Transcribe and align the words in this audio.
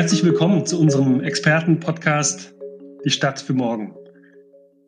herzlich 0.00 0.24
willkommen 0.24 0.64
zu 0.64 0.80
unserem 0.80 1.20
Experten-Podcast 1.20 2.54
Die 3.04 3.10
Stadt 3.10 3.38
für 3.38 3.52
morgen. 3.52 3.94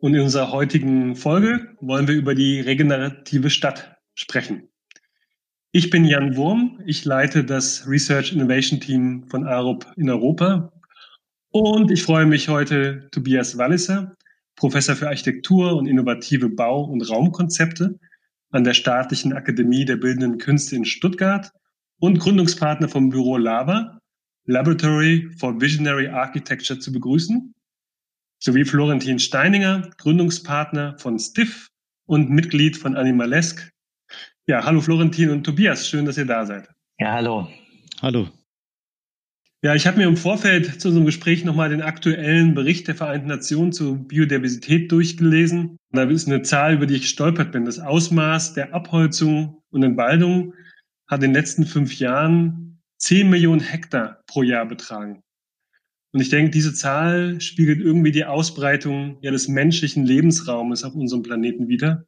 Und 0.01 0.15
in 0.15 0.21
unserer 0.21 0.51
heutigen 0.51 1.15
Folge 1.15 1.67
wollen 1.81 2.07
wir 2.07 2.15
über 2.15 2.33
die 2.33 2.59
regenerative 2.61 3.51
Stadt 3.51 3.95
sprechen. 4.15 4.69
Ich 5.71 5.91
bin 5.91 6.03
Jan 6.03 6.35
Wurm. 6.35 6.81
Ich 6.87 7.05
leite 7.05 7.43
das 7.43 7.87
Research 7.87 8.33
Innovation 8.33 8.79
Team 8.79 9.27
von 9.29 9.45
ARUP 9.45 9.85
in 9.97 10.09
Europa. 10.09 10.73
Und 11.51 11.91
ich 11.91 12.01
freue 12.01 12.25
mich 12.25 12.49
heute, 12.49 13.07
Tobias 13.11 13.55
Walliser, 13.55 14.15
Professor 14.55 14.95
für 14.95 15.09
Architektur 15.09 15.75
und 15.75 15.85
innovative 15.85 16.49
Bau- 16.49 16.85
und 16.85 17.07
Raumkonzepte 17.07 17.99
an 18.49 18.63
der 18.63 18.73
Staatlichen 18.73 19.33
Akademie 19.33 19.85
der 19.85 19.97
Bildenden 19.97 20.39
Künste 20.39 20.75
in 20.75 20.85
Stuttgart 20.85 21.51
und 21.99 22.17
Gründungspartner 22.17 22.89
vom 22.89 23.09
Büro 23.09 23.37
LAVA, 23.37 23.99
Laboratory 24.45 25.29
for 25.37 25.59
Visionary 25.59 26.07
Architecture, 26.07 26.79
zu 26.79 26.91
begrüßen 26.91 27.53
sowie 28.43 28.65
Florentin 28.65 29.19
Steininger, 29.19 29.89
Gründungspartner 29.97 30.97
von 30.99 31.17
Stiff 31.17 31.69
und 32.05 32.29
Mitglied 32.29 32.75
von 32.75 32.95
Animalesk. 32.95 33.69
Ja, 34.47 34.65
hallo 34.65 34.81
Florentin 34.81 35.29
und 35.29 35.45
Tobias, 35.45 35.87
schön, 35.87 36.05
dass 36.05 36.17
ihr 36.17 36.25
da 36.25 36.45
seid. 36.45 36.67
Ja, 36.99 37.13
hallo. 37.13 37.47
Hallo. 38.01 38.27
Ja, 39.63 39.75
ich 39.75 39.87
habe 39.87 39.97
mir 39.97 40.07
im 40.07 40.17
Vorfeld 40.17 40.81
zu 40.81 40.89
unserem 40.89 41.05
Gespräch 41.05 41.45
nochmal 41.45 41.69
den 41.69 41.81
aktuellen 41.81 42.53
Bericht 42.53 42.89
der 42.89 42.95
Vereinten 42.95 43.29
Nationen 43.29 43.71
zur 43.71 43.95
Biodiversität 43.95 44.91
durchgelesen. 44.91 45.77
Da 45.91 46.03
ist 46.03 46.27
eine 46.27 46.41
Zahl, 46.41 46.73
über 46.73 46.85
die 46.85 46.95
ich 46.95 47.03
gestolpert 47.03 47.53
bin. 47.53 47.63
Das 47.63 47.79
Ausmaß 47.79 48.55
der 48.55 48.73
Abholzung 48.73 49.61
und 49.69 49.83
Entwaldung 49.83 50.53
hat 51.07 51.23
in 51.23 51.29
den 51.29 51.33
letzten 51.33 51.65
fünf 51.65 51.97
Jahren 51.97 52.72
10 53.03 53.29
Millionen 53.29 53.59
Hektar 53.59 54.23
pro 54.27 54.43
Jahr 54.43 54.65
betragen. 54.65 55.23
Und 56.13 56.21
ich 56.21 56.29
denke, 56.29 56.51
diese 56.51 56.73
Zahl 56.73 57.41
spiegelt 57.41 57.81
irgendwie 57.81 58.13
die 58.13 58.23
Ausbreitung 58.23 59.17
ja, 59.19 59.29
des 59.29 59.49
menschlichen 59.49 60.05
Lebensraumes 60.05 60.85
auf 60.85 60.95
unserem 60.95 61.21
Planeten 61.21 61.67
wider, 61.67 62.05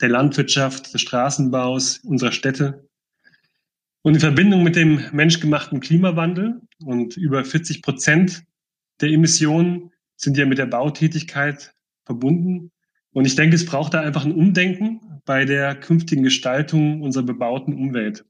der 0.00 0.10
Landwirtschaft, 0.10 0.94
des 0.94 1.00
Straßenbaus, 1.00 1.98
unserer 2.04 2.30
Städte. 2.30 2.88
Und 4.02 4.14
in 4.14 4.20
Verbindung 4.20 4.62
mit 4.62 4.76
dem 4.76 5.02
menschgemachten 5.10 5.80
Klimawandel 5.80 6.60
und 6.84 7.16
über 7.16 7.44
40 7.44 7.82
Prozent 7.82 8.44
der 9.00 9.08
Emissionen 9.08 9.90
sind 10.14 10.36
ja 10.36 10.46
mit 10.46 10.58
der 10.58 10.66
Bautätigkeit 10.66 11.74
verbunden. 12.04 12.70
Und 13.10 13.26
ich 13.26 13.34
denke, 13.34 13.56
es 13.56 13.66
braucht 13.66 13.92
da 13.92 14.02
einfach 14.02 14.24
ein 14.24 14.36
Umdenken 14.36 15.00
bei 15.24 15.44
der 15.44 15.74
künftigen 15.74 16.22
Gestaltung 16.22 17.02
unserer 17.02 17.24
bebauten 17.24 17.74
Umwelt. 17.74 18.24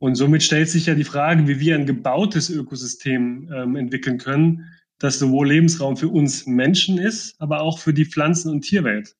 Und 0.00 0.14
somit 0.14 0.42
stellt 0.42 0.70
sich 0.70 0.86
ja 0.86 0.94
die 0.94 1.04
Frage, 1.04 1.46
wie 1.46 1.60
wir 1.60 1.74
ein 1.74 1.84
gebautes 1.84 2.48
Ökosystem 2.48 3.52
ähm, 3.54 3.76
entwickeln 3.76 4.16
können, 4.16 4.64
das 4.98 5.18
sowohl 5.18 5.48
Lebensraum 5.48 5.98
für 5.98 6.08
uns 6.08 6.46
Menschen 6.46 6.96
ist, 6.96 7.38
aber 7.38 7.60
auch 7.60 7.78
für 7.78 7.92
die 7.92 8.06
Pflanzen- 8.06 8.50
und 8.50 8.62
Tierwelt. 8.62 9.14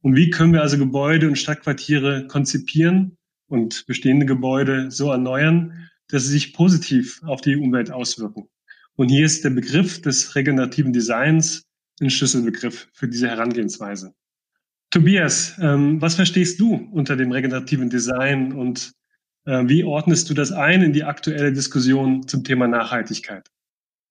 Und 0.00 0.16
wie 0.16 0.30
können 0.30 0.54
wir 0.54 0.62
also 0.62 0.78
Gebäude 0.78 1.28
und 1.28 1.36
Stadtquartiere 1.36 2.26
konzipieren 2.26 3.18
und 3.48 3.86
bestehende 3.86 4.24
Gebäude 4.24 4.90
so 4.90 5.12
erneuern, 5.12 5.90
dass 6.08 6.24
sie 6.24 6.32
sich 6.32 6.54
positiv 6.54 7.22
auf 7.24 7.42
die 7.42 7.56
Umwelt 7.56 7.90
auswirken? 7.90 8.48
Und 8.96 9.10
hier 9.10 9.26
ist 9.26 9.44
der 9.44 9.50
Begriff 9.50 10.00
des 10.00 10.34
regenerativen 10.34 10.94
Designs 10.94 11.66
ein 12.00 12.08
Schlüsselbegriff 12.08 12.88
für 12.94 13.08
diese 13.08 13.28
Herangehensweise. 13.28 14.14
Tobias, 14.90 15.54
ähm, 15.60 16.00
was 16.00 16.14
verstehst 16.14 16.58
du 16.60 16.74
unter 16.92 17.14
dem 17.14 17.30
regenerativen 17.30 17.90
Design 17.90 18.52
und 18.52 18.92
wie 19.48 19.84
ordnest 19.84 20.28
du 20.28 20.34
das 20.34 20.52
ein 20.52 20.82
in 20.82 20.92
die 20.92 21.04
aktuelle 21.04 21.52
Diskussion 21.52 22.28
zum 22.28 22.44
Thema 22.44 22.68
Nachhaltigkeit? 22.68 23.48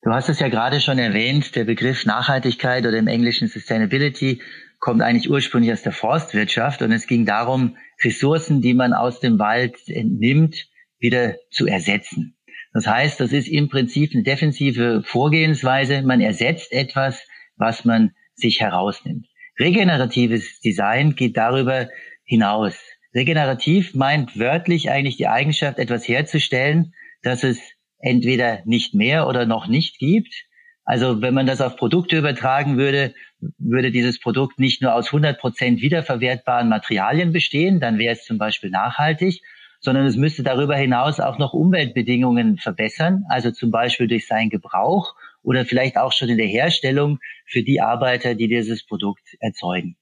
Du 0.02 0.12
hast 0.12 0.30
es 0.30 0.40
ja 0.40 0.48
gerade 0.48 0.80
schon 0.82 1.00
erwähnt, 1.00 1.56
der 1.56 1.64
Begriff 1.64 2.06
Nachhaltigkeit 2.06 2.86
oder 2.86 2.98
im 2.98 3.08
Englischen 3.08 3.48
Sustainability 3.48 4.42
kommt 4.80 5.02
eigentlich 5.02 5.30
ursprünglich 5.30 5.74
aus 5.74 5.82
der 5.82 5.92
Forstwirtschaft 5.92 6.82
und 6.82 6.92
es 6.92 7.08
ging 7.08 7.26
darum, 7.26 7.78
Ressourcen, 8.04 8.62
die 8.62 8.74
man 8.74 8.94
aus 8.94 9.20
dem 9.20 9.40
Wald 9.40 9.76
entnimmt, 9.88 10.68
wieder 11.00 11.36
zu 11.52 11.68
ersetzen. 11.68 12.38
Das 12.74 12.88
heißt, 12.88 13.20
das 13.20 13.32
ist 13.32 13.48
im 13.48 13.70
Prinzip 13.70 14.12
eine 14.14 14.24
defensive 14.24 15.02
Vorgehensweise. 15.04 16.04
Man 16.04 16.22
ersetzt 16.22 16.72
etwas, 16.72 17.28
was 17.56 17.86
man 17.86 18.12
sich 18.36 18.62
herausnimmt. 18.62 19.26
Regeneratives 19.60 20.60
Design 20.62 21.16
geht 21.16 21.38
darüber 21.38 21.90
hinaus. 22.24 22.78
Regenerativ 23.18 23.96
meint 23.96 24.38
wörtlich 24.38 24.92
eigentlich 24.92 25.18
die 25.18 25.28
Eigenschaft, 25.28 25.80
etwas 25.80 26.08
herzustellen, 26.08 26.94
dass 27.24 27.44
es 27.44 27.60
entweder 27.98 28.60
nicht 28.66 28.94
mehr 28.94 29.28
oder 29.28 29.48
noch 29.48 29.66
nicht 29.66 29.98
gibt. 29.98 30.46
Also 30.86 31.20
wenn 31.20 31.34
man 31.34 31.48
das 31.48 31.60
auf 31.60 31.78
Produkte 31.78 32.20
übertragen 32.20 32.78
würde, 32.78 33.16
würde 33.58 33.90
dieses 33.90 34.20
Produkt 34.20 34.60
nicht 34.60 34.84
nur 34.84 34.94
aus 34.94 35.08
100 35.08 35.40
Prozent 35.40 35.82
wiederverwertbaren 35.82 36.70
Materialien 36.70 37.34
bestehen, 37.34 37.80
dann 37.80 37.98
wäre 37.98 38.14
es 38.14 38.24
zum 38.24 38.38
Beispiel 38.38 38.70
nachhaltig, 38.70 39.42
sondern 39.80 40.06
es 40.06 40.16
müsste 40.16 40.44
darüber 40.44 40.76
hinaus 40.76 41.20
auch 41.20 41.40
noch 41.40 41.54
Umweltbedingungen 41.54 42.58
verbessern, 42.58 43.24
also 43.30 43.50
zum 43.50 43.72
Beispiel 43.72 44.08
durch 44.08 44.28
seinen 44.28 44.52
Gebrauch 44.52 45.16
oder 45.42 45.66
vielleicht 45.66 45.98
auch 45.98 46.12
schon 46.12 46.30
in 46.30 46.38
der 46.38 46.46
Herstellung 46.46 47.18
für 47.48 47.64
die 47.64 47.82
Arbeiter, 47.82 48.36
die 48.36 48.48
dieses 48.48 48.86
Produkt 48.86 49.36
erzeugen. 49.40 49.98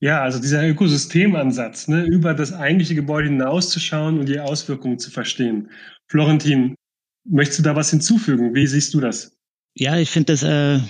Ja, 0.00 0.22
also 0.22 0.38
dieser 0.38 0.66
Ökosystemansatz, 0.68 1.88
ne, 1.88 2.04
über 2.04 2.34
das 2.34 2.52
eigentliche 2.52 2.94
Gebäude 2.94 3.28
hinauszuschauen 3.28 4.18
und 4.18 4.28
die 4.28 4.40
Auswirkungen 4.40 4.98
zu 4.98 5.10
verstehen. 5.10 5.70
Florentin, 6.08 6.74
möchtest 7.24 7.60
du 7.60 7.62
da 7.62 7.76
was 7.76 7.90
hinzufügen? 7.90 8.54
Wie 8.54 8.66
siehst 8.66 8.92
du 8.92 9.00
das? 9.00 9.36
Ja, 9.74 9.98
ich 9.98 10.10
finde 10.10 10.32
das 10.32 10.42
äh, 10.42 10.80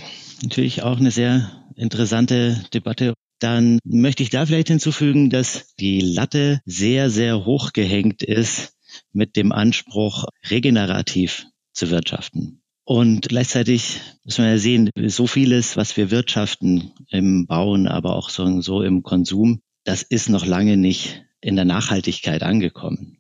natürlich 0.43 0.83
auch 0.83 0.99
eine 0.99 1.11
sehr 1.11 1.65
interessante 1.77 2.65
Debatte. 2.73 3.15
Dann 3.39 3.79
möchte 3.85 4.23
ich 4.23 4.31
da 4.31 4.47
vielleicht 4.47 4.69
hinzufügen, 4.69 5.31
dass 5.31 5.75
die 5.77 6.01
Latte 6.01 6.61
sehr, 6.65 7.11
sehr 7.11 7.45
hoch 7.45 7.73
gehängt 7.73 8.23
ist 8.23 8.75
mit 9.13 9.37
dem 9.37 9.53
Anspruch, 9.53 10.27
regenerativ 10.51 11.47
zu 11.73 11.91
wirtschaften. 11.91 12.64
Und 12.85 13.29
gleichzeitig 13.29 14.01
müssen 14.25 14.45
wir 14.45 14.53
ja 14.53 14.59
sehen, 14.59 14.91
so 15.07 15.27
vieles, 15.27 15.77
was 15.77 15.97
wir 15.97 16.11
wirtschaften 16.11 16.93
im 17.09 17.47
Bauen, 17.47 17.89
aber 17.89 18.15
auch 18.15 18.29
so, 18.29 18.61
so 18.61 18.83
im 18.83 19.03
Konsum, 19.03 19.61
das 19.85 20.03
ist 20.03 20.29
noch 20.29 20.45
lange 20.45 20.77
nicht 20.77 21.25
in 21.41 21.57
der 21.57 21.65
Nachhaltigkeit 21.65 22.43
angekommen. 22.43 23.19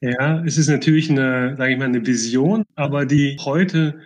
Ja, 0.00 0.44
es 0.44 0.58
ist 0.58 0.68
natürlich 0.68 1.10
eine, 1.10 1.56
sage 1.56 1.72
ich 1.72 1.78
mal, 1.78 1.86
eine 1.86 2.06
Vision, 2.06 2.64
aber 2.74 3.04
die 3.04 3.36
heute 3.40 4.00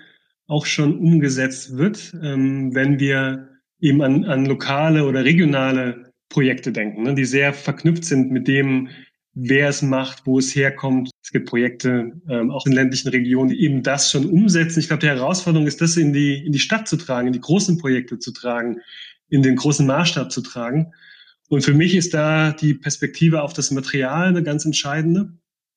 auch 0.47 0.67
schon 0.67 0.99
umgesetzt 0.99 1.77
wird, 1.77 2.15
ähm, 2.23 2.75
wenn 2.75 2.99
wir 2.99 3.49
eben 3.81 4.03
an, 4.03 4.25
an 4.25 4.47
lokale 4.47 5.05
oder 5.05 5.25
regionale 5.25 6.13
Projekte 6.29 6.73
denken, 6.73 7.03
ne, 7.03 7.15
die 7.15 7.25
sehr 7.25 7.53
verknüpft 7.53 8.05
sind 8.05 8.31
mit 8.31 8.49
dem, 8.49 8.89
wer 9.35 9.69
es 9.69 9.83
macht, 9.83 10.27
wo 10.27 10.39
es 10.39 10.55
herkommt. 10.55 11.11
Gibt 11.33 11.49
Projekte 11.49 12.13
ähm, 12.29 12.51
auch 12.51 12.67
in 12.67 12.73
ländlichen 12.73 13.09
Regionen, 13.09 13.51
die 13.51 13.63
eben 13.63 13.83
das 13.83 14.11
schon 14.11 14.27
umsetzen. 14.27 14.81
Ich 14.81 14.89
glaube, 14.89 15.01
die 15.01 15.09
Herausforderung 15.09 15.67
ist, 15.67 15.81
das 15.81 15.97
in 15.97 16.13
die, 16.13 16.45
in 16.45 16.53
die 16.53 16.59
Stadt 16.59 16.87
zu 16.87 16.97
tragen, 16.97 17.27
in 17.27 17.33
die 17.33 17.41
großen 17.41 17.79
Projekte 17.79 18.19
zu 18.19 18.33
tragen, 18.33 18.81
in 19.29 19.43
den 19.43 19.57
großen 19.57 19.87
Maßstab 19.87 20.31
zu 20.31 20.43
tragen. 20.43 20.93
Und 21.49 21.65
für 21.65 21.75
mich 21.75 21.95
ist 21.95 22.15
da 22.15 22.53
die 22.53 22.75
Perspektive 22.75 23.43
auf 23.43 23.53
das 23.53 23.71
Material 23.71 24.29
eine 24.29 24.43
ganz 24.43 24.65
entscheidende. 24.65 25.33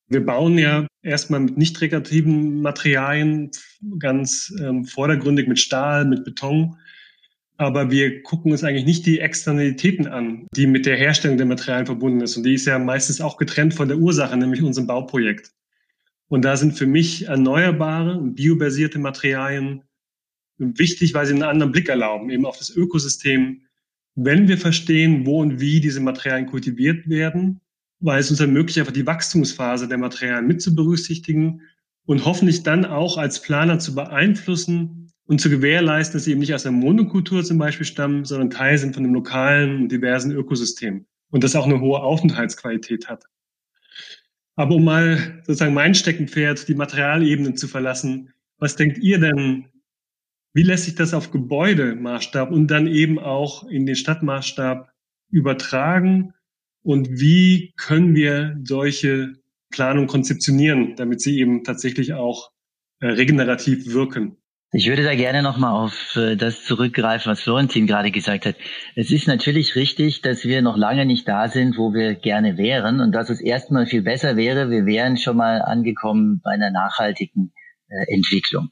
Wir 0.08 0.24
bauen 0.24 0.58
ja 0.58 0.86
erstmal 1.02 1.40
mit 1.40 1.56
nicht 1.56 1.80
rekreativen 1.80 2.62
Materialien 2.62 3.50
ganz 3.98 4.54
ähm, 4.60 4.84
vordergründig 4.84 5.48
mit 5.48 5.58
Stahl, 5.58 6.04
mit 6.04 6.24
Beton 6.24 6.76
aber 7.58 7.90
wir 7.90 8.22
gucken 8.22 8.52
uns 8.52 8.64
eigentlich 8.64 8.84
nicht 8.84 9.06
die 9.06 9.20
Externalitäten 9.20 10.06
an, 10.06 10.46
die 10.54 10.66
mit 10.66 10.84
der 10.84 10.96
Herstellung 10.96 11.38
der 11.38 11.46
Materialien 11.46 11.86
verbunden 11.86 12.20
ist. 12.20 12.36
Und 12.36 12.42
die 12.44 12.54
ist 12.54 12.66
ja 12.66 12.78
meistens 12.78 13.20
auch 13.20 13.38
getrennt 13.38 13.74
von 13.74 13.88
der 13.88 13.98
Ursache, 13.98 14.36
nämlich 14.36 14.62
unserem 14.62 14.86
Bauprojekt. 14.86 15.52
Und 16.28 16.44
da 16.44 16.56
sind 16.56 16.76
für 16.76 16.86
mich 16.86 17.26
erneuerbare 17.26 18.18
und 18.18 18.34
biobasierte 18.34 18.98
Materialien 18.98 19.82
wichtig, 20.58 21.14
weil 21.14 21.26
sie 21.26 21.32
einen 21.32 21.42
anderen 21.42 21.72
Blick 21.72 21.88
erlauben, 21.88 22.30
eben 22.30 22.46
auf 22.46 22.58
das 22.58 22.70
Ökosystem. 22.70 23.62
Wenn 24.14 24.48
wir 24.48 24.58
verstehen, 24.58 25.24
wo 25.24 25.40
und 25.40 25.60
wie 25.60 25.80
diese 25.80 26.00
Materialien 26.00 26.46
kultiviert 26.46 27.08
werden, 27.08 27.60
weil 28.00 28.20
es 28.20 28.30
uns 28.30 28.40
ermöglicht, 28.40 28.78
einfach 28.78 28.92
die 28.92 29.06
Wachstumsphase 29.06 29.88
der 29.88 29.98
Materialien 29.98 30.46
mit 30.46 30.60
zu 30.60 30.74
berücksichtigen 30.74 31.62
und 32.04 32.24
hoffentlich 32.24 32.62
dann 32.62 32.84
auch 32.84 33.18
als 33.18 33.40
Planer 33.40 33.78
zu 33.78 33.94
beeinflussen, 33.94 35.05
und 35.26 35.40
zu 35.40 35.50
gewährleisten, 35.50 36.16
dass 36.16 36.24
sie 36.24 36.32
eben 36.32 36.40
nicht 36.40 36.54
aus 36.54 36.66
einer 36.66 36.76
Monokultur 36.76 37.44
zum 37.44 37.58
Beispiel 37.58 37.86
stammen, 37.86 38.24
sondern 38.24 38.50
Teil 38.50 38.78
sind 38.78 38.94
von 38.94 39.04
einem 39.04 39.14
lokalen, 39.14 39.88
diversen 39.88 40.32
Ökosystem 40.32 41.06
und 41.30 41.44
das 41.44 41.56
auch 41.56 41.66
eine 41.66 41.80
hohe 41.80 42.00
Aufenthaltsqualität 42.00 43.08
hat. 43.08 43.24
Aber 44.54 44.76
um 44.76 44.84
mal 44.84 45.42
sozusagen 45.44 45.74
mein 45.74 45.94
Steckenpferd, 45.94 46.68
die 46.68 46.74
Materialebenen 46.74 47.56
zu 47.56 47.68
verlassen, 47.68 48.32
was 48.58 48.76
denkt 48.76 48.98
ihr 48.98 49.18
denn, 49.18 49.66
wie 50.54 50.62
lässt 50.62 50.84
sich 50.84 50.94
das 50.94 51.12
auf 51.12 51.30
Gebäudemaßstab 51.30 52.50
und 52.50 52.68
dann 52.68 52.86
eben 52.86 53.18
auch 53.18 53.68
in 53.68 53.84
den 53.84 53.96
Stadtmaßstab 53.96 54.90
übertragen? 55.30 56.32
Und 56.82 57.20
wie 57.20 57.74
können 57.76 58.14
wir 58.14 58.58
solche 58.64 59.34
Planung 59.70 60.06
konzeptionieren, 60.06 60.96
damit 60.96 61.20
sie 61.20 61.38
eben 61.38 61.64
tatsächlich 61.64 62.14
auch 62.14 62.50
äh, 63.00 63.08
regenerativ 63.08 63.92
wirken. 63.92 64.36
Ich 64.78 64.90
würde 64.90 65.04
da 65.04 65.14
gerne 65.14 65.42
nochmal 65.42 65.72
auf 65.72 66.16
äh, 66.16 66.36
das 66.36 66.62
zurückgreifen, 66.64 67.32
was 67.32 67.40
Florentin 67.40 67.86
gerade 67.86 68.10
gesagt 68.10 68.44
hat. 68.44 68.56
Es 68.94 69.10
ist 69.10 69.26
natürlich 69.26 69.74
richtig, 69.74 70.20
dass 70.20 70.44
wir 70.44 70.60
noch 70.60 70.76
lange 70.76 71.06
nicht 71.06 71.26
da 71.26 71.48
sind, 71.48 71.78
wo 71.78 71.94
wir 71.94 72.14
gerne 72.14 72.58
wären 72.58 73.00
und 73.00 73.12
dass 73.12 73.30
es 73.30 73.40
erstmal 73.40 73.86
viel 73.86 74.02
besser 74.02 74.36
wäre, 74.36 74.68
wir 74.68 74.84
wären 74.84 75.16
schon 75.16 75.38
mal 75.38 75.62
angekommen 75.62 76.42
bei 76.44 76.50
einer 76.50 76.70
nachhaltigen 76.70 77.54
äh, 77.88 78.14
Entwicklung. 78.14 78.68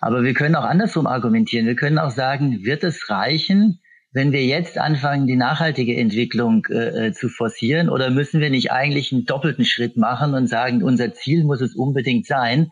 Aber 0.00 0.22
wir 0.22 0.34
können 0.34 0.54
auch 0.54 0.62
andersrum 0.62 1.08
argumentieren. 1.08 1.66
Wir 1.66 1.74
können 1.74 1.98
auch 1.98 2.12
sagen, 2.12 2.62
wird 2.62 2.84
es 2.84 3.10
reichen, 3.10 3.80
wenn 4.12 4.30
wir 4.30 4.44
jetzt 4.44 4.78
anfangen, 4.78 5.26
die 5.26 5.34
nachhaltige 5.34 5.96
Entwicklung 5.96 6.64
äh, 6.70 7.08
äh, 7.08 7.12
zu 7.12 7.28
forcieren, 7.28 7.88
oder 7.88 8.10
müssen 8.10 8.40
wir 8.40 8.50
nicht 8.50 8.70
eigentlich 8.70 9.10
einen 9.10 9.24
doppelten 9.24 9.64
Schritt 9.64 9.96
machen 9.96 10.32
und 10.34 10.46
sagen, 10.46 10.84
unser 10.84 11.12
Ziel 11.12 11.42
muss 11.42 11.60
es 11.60 11.74
unbedingt 11.74 12.28
sein, 12.28 12.70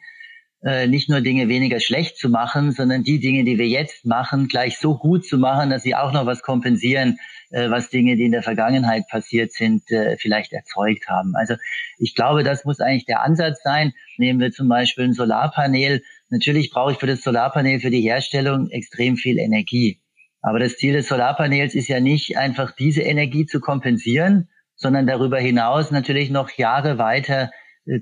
nicht 0.60 1.08
nur 1.08 1.20
Dinge 1.20 1.48
weniger 1.48 1.78
schlecht 1.78 2.18
zu 2.18 2.28
machen, 2.28 2.72
sondern 2.72 3.04
die 3.04 3.20
Dinge, 3.20 3.44
die 3.44 3.58
wir 3.58 3.68
jetzt 3.68 4.04
machen, 4.04 4.48
gleich 4.48 4.78
so 4.78 4.98
gut 4.98 5.24
zu 5.24 5.38
machen, 5.38 5.70
dass 5.70 5.84
sie 5.84 5.94
auch 5.94 6.12
noch 6.12 6.26
was 6.26 6.42
kompensieren, 6.42 7.18
äh, 7.50 7.70
was 7.70 7.90
Dinge, 7.90 8.16
die 8.16 8.24
in 8.24 8.32
der 8.32 8.42
Vergangenheit 8.42 9.08
passiert 9.08 9.52
sind, 9.52 9.90
äh, 9.90 10.16
vielleicht 10.18 10.52
erzeugt 10.52 11.08
haben. 11.08 11.34
Also 11.34 11.54
ich 11.98 12.14
glaube, 12.14 12.42
das 12.42 12.64
muss 12.64 12.80
eigentlich 12.80 13.06
der 13.06 13.22
Ansatz 13.22 13.62
sein. 13.62 13.92
Nehmen 14.18 14.40
wir 14.40 14.50
zum 14.50 14.68
Beispiel 14.68 15.04
ein 15.04 15.12
Solarpanel. 15.14 16.02
Natürlich 16.28 16.70
brauche 16.70 16.92
ich 16.92 16.98
für 16.98 17.06
das 17.06 17.22
Solarpanel, 17.22 17.80
für 17.80 17.90
die 17.90 18.02
Herstellung 18.02 18.68
extrem 18.70 19.16
viel 19.16 19.38
Energie. 19.38 20.00
Aber 20.42 20.58
das 20.58 20.76
Ziel 20.76 20.92
des 20.92 21.08
Solarpanels 21.08 21.74
ist 21.74 21.88
ja 21.88 22.00
nicht 22.00 22.36
einfach 22.36 22.72
diese 22.72 23.02
Energie 23.02 23.46
zu 23.46 23.60
kompensieren, 23.60 24.48
sondern 24.76 25.06
darüber 25.06 25.38
hinaus 25.38 25.90
natürlich 25.90 26.30
noch 26.30 26.50
Jahre 26.50 26.98
weiter 26.98 27.44
äh, 27.44 27.48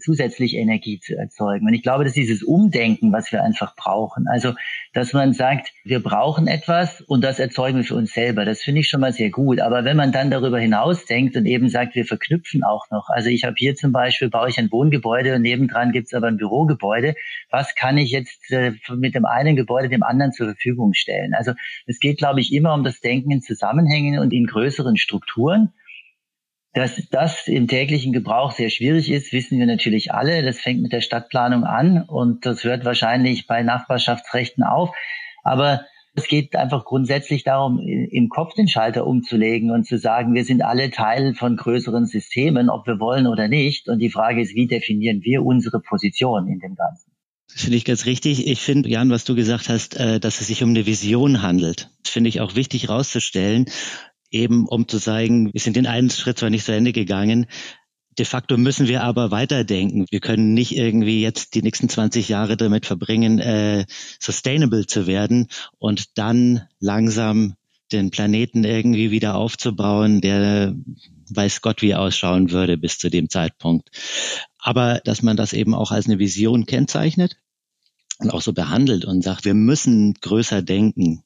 zusätzlich 0.01 0.55
Energie 0.57 0.99
zu 1.01 1.17
erzeugen. 1.17 1.67
Und 1.67 1.75
ich 1.75 1.83
glaube, 1.83 2.05
dass 2.05 2.13
dieses 2.13 2.43
Umdenken, 2.43 3.13
was 3.13 3.33
wir 3.33 3.43
einfach 3.43 3.77
brauchen, 3.77 4.27
also 4.29 4.55
dass 4.93 5.13
man 5.13 5.33
sagt, 5.33 5.73
wir 5.85 6.03
brauchen 6.03 6.47
etwas 6.47 7.01
und 7.01 7.23
das 7.23 7.39
erzeugen 7.39 7.79
wir 7.79 7.85
für 7.85 7.95
uns 7.95 8.13
selber, 8.13 8.45
das 8.45 8.63
finde 8.63 8.81
ich 8.81 8.89
schon 8.89 9.01
mal 9.01 9.13
sehr 9.13 9.31
gut. 9.31 9.61
Aber 9.61 9.85
wenn 9.85 9.97
man 9.97 10.13
dann 10.13 10.31
darüber 10.31 10.59
hinaus 10.59 11.05
denkt 11.07 11.37
und 11.37 11.47
eben 11.47 11.69
sagt, 11.69 11.95
wir 11.95 12.05
verknüpfen 12.05 12.65
auch 12.65 12.91
noch, 12.91 13.09
also 13.09 13.29
ich 13.29 13.45
habe 13.45 13.55
hier 13.57 13.77
zum 13.77 13.93
Beispiel, 13.93 14.29
baue 14.29 14.49
ich 14.49 14.59
ein 14.59 14.71
Wohngebäude 14.71 15.35
und 15.35 15.43
nebendran 15.43 15.93
gibt 15.93 16.09
es 16.09 16.15
aber 16.15 16.29
ein 16.29 16.37
Bürogebäude, 16.37 17.15
was 17.51 17.75
kann 17.75 17.99
ich 17.99 18.11
jetzt 18.11 18.51
äh, 18.51 18.73
mit 18.95 19.15
dem 19.15 19.25
einen 19.25 19.57
Gebäude 19.57 19.89
dem 19.89 20.03
anderen 20.03 20.33
zur 20.33 20.47
Verfügung 20.47 20.95
stellen? 20.95 21.35
Also 21.35 21.53
es 21.87 22.01
geht, 22.01 22.19
glaube 22.19 22.41
ich, 22.41 22.53
immer 22.53 22.75
um 22.75 22.85
das 22.85 23.01
Denken 23.01 23.31
in 23.31 23.43
Zusammenhängen 23.43 24.19
und 24.19 24.33
in 24.33 24.47
größeren 24.47 24.97
Strukturen. 24.97 25.73
Dass 26.77 27.01
das 27.11 27.49
im 27.49 27.69
täglichen 27.69 28.13
Gebrauch 28.13 28.53
sehr 28.53 28.69
schwierig 28.69 29.11
ist, 29.11 29.33
wissen 29.33 29.59
wir 29.59 29.65
natürlich 29.65 30.13
alle. 30.13 30.43
Das 30.43 30.61
fängt 30.61 30.83
mit 30.83 30.93
der 30.93 31.01
Stadtplanung 31.01 31.65
an 31.65 32.03
und 32.03 32.45
das 32.45 32.65
hört 32.65 32.85
wahrscheinlich 32.85 33.47
bei 33.47 33.63
Nachbarschaftsrechten 33.63 34.63
auf. 34.63 34.95
Aber 35.43 35.87
es 36.15 36.29
geht 36.29 36.55
einfach 36.55 36.85
grundsätzlich 36.85 37.45
darum, 37.45 37.79
im 37.79 38.29
Kopf 38.29 38.53
den 38.53 38.69
Schalter 38.69 39.07
umzulegen 39.07 39.71
und 39.71 39.87
zu 39.87 39.97
sagen, 39.97 40.35
wir 40.35 40.45
sind 40.45 40.61
alle 40.61 40.91
Teil 40.91 41.33
von 41.33 41.57
größeren 41.57 42.05
Systemen, 42.05 42.69
ob 42.69 42.87
wir 42.87 43.01
wollen 43.01 43.27
oder 43.27 43.49
nicht. 43.49 43.89
Und 43.89 44.01
die 44.01 44.11
Frage 44.11 44.43
ist, 44.43 44.55
wie 44.55 44.67
definieren 44.67 45.23
wir 45.23 45.47
unsere 45.47 45.81
Position 45.81 46.47
in 46.47 46.59
dem 46.59 46.75
Ganzen? 46.75 47.11
Das 47.51 47.63
finde 47.63 47.79
ich 47.79 47.87
ganz 47.87 48.05
richtig. 48.05 48.47
Ich 48.49 48.61
finde, 48.61 48.91
Jan, 48.91 49.09
was 49.09 49.25
du 49.25 49.35
gesagt 49.35 49.71
hast, 49.71 49.97
äh, 49.97 50.21
dass 50.21 50.43
es 50.43 50.49
sich 50.49 50.63
um 50.63 50.71
eine 50.71 50.85
Vision 50.85 51.41
handelt. 51.41 51.89
Das 52.03 52.13
finde 52.13 52.29
ich 52.29 52.43
auch 52.43 52.55
wichtig 52.55 52.83
herauszustellen 52.83 53.65
eben 54.31 54.67
um 54.67 54.89
zu 54.89 54.99
sagen, 54.99 55.53
wir 55.53 55.61
sind 55.61 55.77
den 55.77 55.87
einen 55.87 56.11
Schritt 56.11 56.39
zwar 56.39 56.51
nicht 56.51 56.65
zu 56.65 56.73
Ende 56.73 56.93
gegangen, 56.93 57.47
De 58.19 58.25
facto 58.25 58.57
müssen 58.57 58.89
wir 58.89 59.03
aber 59.03 59.31
weiterdenken. 59.31 60.07
Wir 60.11 60.21
können 60.21 60.55
nicht 60.55 60.75
irgendwie 60.75 61.21
jetzt 61.21 61.55
die 61.55 61.61
nächsten 61.61 61.89
20 61.89 62.29
Jahre 62.29 62.57
damit 62.57 62.87
verbringen, 62.87 63.39
äh, 63.41 63.85
sustainable 64.19 64.87
zu 64.87 65.07
werden 65.07 65.49
und 65.79 66.17
dann 66.17 66.63
langsam 66.81 67.57
den 67.93 68.11
Planeten 68.11 68.65
irgendwie 68.65 69.11
wieder 69.11 69.37
aufzubauen, 69.37 70.21
der 70.23 70.75
weiß 71.29 71.61
Gott 71.61 71.83
wie 71.83 71.95
ausschauen 71.95 72.51
würde 72.51 72.79
bis 72.79 72.99
zu 72.99 73.11
dem 73.11 73.29
Zeitpunkt. 73.29 73.91
Aber 74.59 75.01
dass 75.05 75.23
man 75.23 75.37
das 75.37 75.53
eben 75.53 75.75
auch 75.75 75.91
als 75.91 76.07
eine 76.07 76.19
Vision 76.19 76.65
kennzeichnet 76.65 77.37
und 78.19 78.31
auch 78.31 78.41
so 78.41 78.55
behandelt 78.55 79.05
und 79.05 79.23
sagt, 79.23 79.45
wir 79.45 79.55
müssen 79.55 80.15
größer 80.15 80.63
denken 80.63 81.23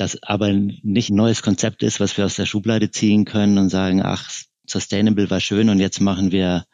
das 0.00 0.22
aber 0.22 0.50
nicht 0.52 1.10
ein 1.10 1.16
neues 1.16 1.42
Konzept 1.42 1.82
ist, 1.82 2.00
was 2.00 2.16
wir 2.16 2.24
aus 2.24 2.36
der 2.36 2.46
Schublade 2.46 2.90
ziehen 2.90 3.26
können 3.26 3.58
und 3.58 3.68
sagen, 3.68 4.02
ach, 4.02 4.30
Sustainable 4.66 5.28
war 5.30 5.40
schön 5.40 5.68
und 5.68 5.78
jetzt 5.78 6.00
machen 6.00 6.32
wir 6.32 6.64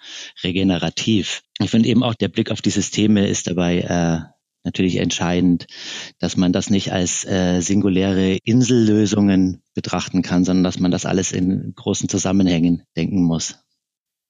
regenerativ. 0.45 1.43
Ich 1.59 1.71
finde 1.71 1.89
eben 1.89 2.05
auch 2.05 2.15
der 2.15 2.29
Blick 2.29 2.51
auf 2.51 2.63
die 2.63 2.71
Systeme 2.71 3.27
ist 3.27 3.49
dabei 3.49 3.81
äh, 3.81 4.21
natürlich 4.65 4.97
entscheidend, 4.97 5.67
dass 6.21 6.37
man 6.37 6.53
das 6.53 6.71
nicht 6.71 6.93
als 6.93 7.25
äh, 7.25 7.61
singuläre 7.61 8.39
Insellösungen 8.45 9.63
betrachten 9.75 10.23
kann, 10.23 10.45
sondern 10.45 10.65
dass 10.65 10.79
man 10.79 10.91
das 10.91 11.07
alles 11.07 11.33
in 11.33 11.73
großen 11.75 12.09
Zusammenhängen 12.09 12.83
denken 12.97 13.23
muss. 13.23 13.59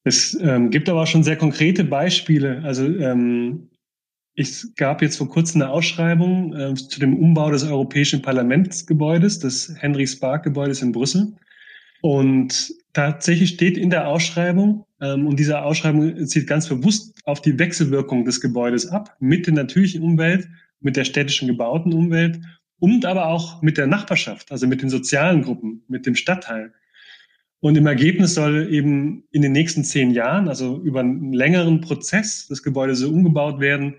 Es 0.04 0.38
ähm, 0.40 0.70
gibt 0.70 0.88
aber 0.88 1.02
auch 1.02 1.06
schon 1.06 1.24
sehr 1.24 1.36
konkrete 1.36 1.84
Beispiele. 1.84 2.62
Also 2.62 2.86
ähm, 2.86 3.70
es 4.36 4.74
gab 4.76 5.00
jetzt 5.00 5.16
vor 5.16 5.28
kurzem 5.28 5.62
eine 5.62 5.70
Ausschreibung 5.70 6.54
äh, 6.54 6.74
zu 6.74 7.00
dem 7.00 7.16
Umbau 7.16 7.50
des 7.50 7.64
Europäischen 7.64 8.20
Parlamentsgebäudes, 8.20 9.38
des 9.38 9.74
Henry 9.78 10.06
Spark 10.06 10.44
Gebäudes 10.44 10.82
in 10.82 10.92
Brüssel. 10.92 11.34
Und 12.02 12.72
tatsächlich 12.92 13.50
steht 13.50 13.78
in 13.78 13.88
der 13.88 14.06
Ausschreibung, 14.06 14.84
ähm, 15.00 15.26
und 15.26 15.38
diese 15.38 15.62
Ausschreibung 15.62 16.26
zieht 16.26 16.46
ganz 16.46 16.68
bewusst 16.68 17.18
auf 17.24 17.40
die 17.40 17.58
Wechselwirkung 17.58 18.26
des 18.26 18.40
Gebäudes 18.42 18.86
ab, 18.86 19.16
mit 19.20 19.46
der 19.46 19.54
natürlichen 19.54 20.02
Umwelt, 20.02 20.48
mit 20.80 20.96
der 20.96 21.04
städtischen 21.04 21.48
gebauten 21.48 21.94
Umwelt 21.94 22.38
und 22.78 23.06
aber 23.06 23.28
auch 23.28 23.62
mit 23.62 23.78
der 23.78 23.86
Nachbarschaft, 23.86 24.52
also 24.52 24.66
mit 24.66 24.82
den 24.82 24.90
sozialen 24.90 25.42
Gruppen, 25.42 25.82
mit 25.88 26.04
dem 26.04 26.14
Stadtteil. 26.14 26.74
Und 27.60 27.76
im 27.78 27.86
Ergebnis 27.86 28.34
soll 28.34 28.68
eben 28.70 29.24
in 29.30 29.40
den 29.40 29.52
nächsten 29.52 29.82
zehn 29.82 30.10
Jahren, 30.10 30.46
also 30.46 30.78
über 30.82 31.00
einen 31.00 31.32
längeren 31.32 31.80
Prozess, 31.80 32.46
das 32.48 32.62
Gebäude 32.62 32.94
so 32.94 33.08
umgebaut 33.08 33.60
werden, 33.60 33.96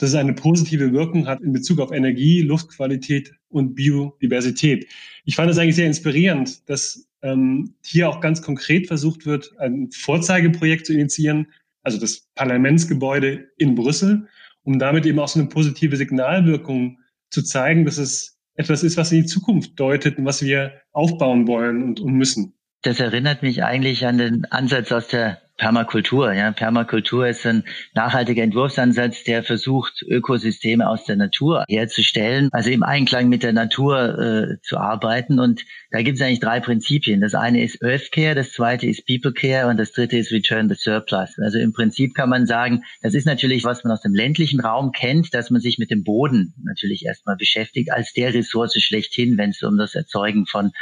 dass 0.00 0.10
es 0.10 0.14
eine 0.14 0.32
positive 0.32 0.92
Wirkung 0.92 1.26
hat 1.26 1.40
in 1.40 1.52
Bezug 1.52 1.78
auf 1.78 1.92
Energie, 1.92 2.40
Luftqualität 2.42 3.32
und 3.48 3.74
Biodiversität. 3.74 4.86
Ich 5.24 5.36
fand 5.36 5.50
es 5.50 5.58
eigentlich 5.58 5.76
sehr 5.76 5.86
inspirierend, 5.86 6.68
dass 6.68 7.06
ähm, 7.22 7.74
hier 7.84 8.08
auch 8.08 8.20
ganz 8.20 8.40
konkret 8.40 8.86
versucht 8.86 9.26
wird, 9.26 9.52
ein 9.58 9.90
Vorzeigeprojekt 9.92 10.86
zu 10.86 10.94
initiieren, 10.94 11.48
also 11.82 11.98
das 11.98 12.28
Parlamentsgebäude 12.34 13.48
in 13.58 13.74
Brüssel, 13.74 14.26
um 14.62 14.78
damit 14.78 15.04
eben 15.04 15.18
auch 15.18 15.28
so 15.28 15.38
eine 15.38 15.48
positive 15.48 15.96
Signalwirkung 15.96 16.98
zu 17.30 17.42
zeigen, 17.42 17.84
dass 17.84 17.98
es 17.98 18.38
etwas 18.54 18.82
ist, 18.82 18.96
was 18.96 19.12
in 19.12 19.22
die 19.22 19.26
Zukunft 19.26 19.78
deutet 19.78 20.18
und 20.18 20.24
was 20.24 20.42
wir 20.42 20.72
aufbauen 20.92 21.46
wollen 21.46 21.82
und, 21.82 22.00
und 22.00 22.14
müssen. 22.14 22.54
Das 22.82 23.00
erinnert 23.00 23.42
mich 23.42 23.62
eigentlich 23.62 24.06
an 24.06 24.16
den 24.16 24.46
Ansatz 24.46 24.90
aus 24.92 25.08
der 25.08 25.42
Permakultur. 25.60 26.32
Ja, 26.32 26.52
Permakultur 26.52 27.28
ist 27.28 27.46
ein 27.46 27.64
nachhaltiger 27.92 28.42
Entwurfsansatz, 28.42 29.24
der 29.24 29.42
versucht, 29.42 30.02
Ökosysteme 30.08 30.88
aus 30.88 31.04
der 31.04 31.16
Natur 31.16 31.64
herzustellen, 31.68 32.48
also 32.50 32.70
im 32.70 32.82
Einklang 32.82 33.28
mit 33.28 33.42
der 33.42 33.52
Natur 33.52 34.18
äh, 34.18 34.60
zu 34.62 34.78
arbeiten. 34.78 35.38
Und 35.38 35.66
da 35.90 36.00
gibt 36.00 36.16
es 36.16 36.22
eigentlich 36.22 36.40
drei 36.40 36.60
Prinzipien. 36.60 37.20
Das 37.20 37.34
eine 37.34 37.62
ist 37.62 37.84
Earth 37.84 38.10
Care, 38.10 38.34
das 38.34 38.52
zweite 38.52 38.86
ist 38.86 39.06
People 39.06 39.34
Care 39.34 39.68
und 39.68 39.76
das 39.76 39.92
dritte 39.92 40.16
ist 40.16 40.32
Return 40.32 40.70
the 40.70 40.76
Surplus. 40.76 41.38
Also 41.38 41.58
im 41.58 41.74
Prinzip 41.74 42.14
kann 42.14 42.30
man 42.30 42.46
sagen, 42.46 42.82
das 43.02 43.12
ist 43.12 43.26
natürlich, 43.26 43.62
was 43.62 43.84
man 43.84 43.92
aus 43.92 44.00
dem 44.00 44.14
ländlichen 44.14 44.60
Raum 44.60 44.92
kennt, 44.92 45.34
dass 45.34 45.50
man 45.50 45.60
sich 45.60 45.78
mit 45.78 45.90
dem 45.90 46.04
Boden 46.04 46.54
natürlich 46.64 47.04
erstmal 47.04 47.36
beschäftigt 47.36 47.92
als 47.92 48.14
der 48.14 48.32
Ressource 48.32 48.82
schlechthin, 48.82 49.36
wenn 49.36 49.50
es 49.50 49.62
um 49.62 49.76
das 49.76 49.94
Erzeugen 49.94 50.46
von 50.46 50.72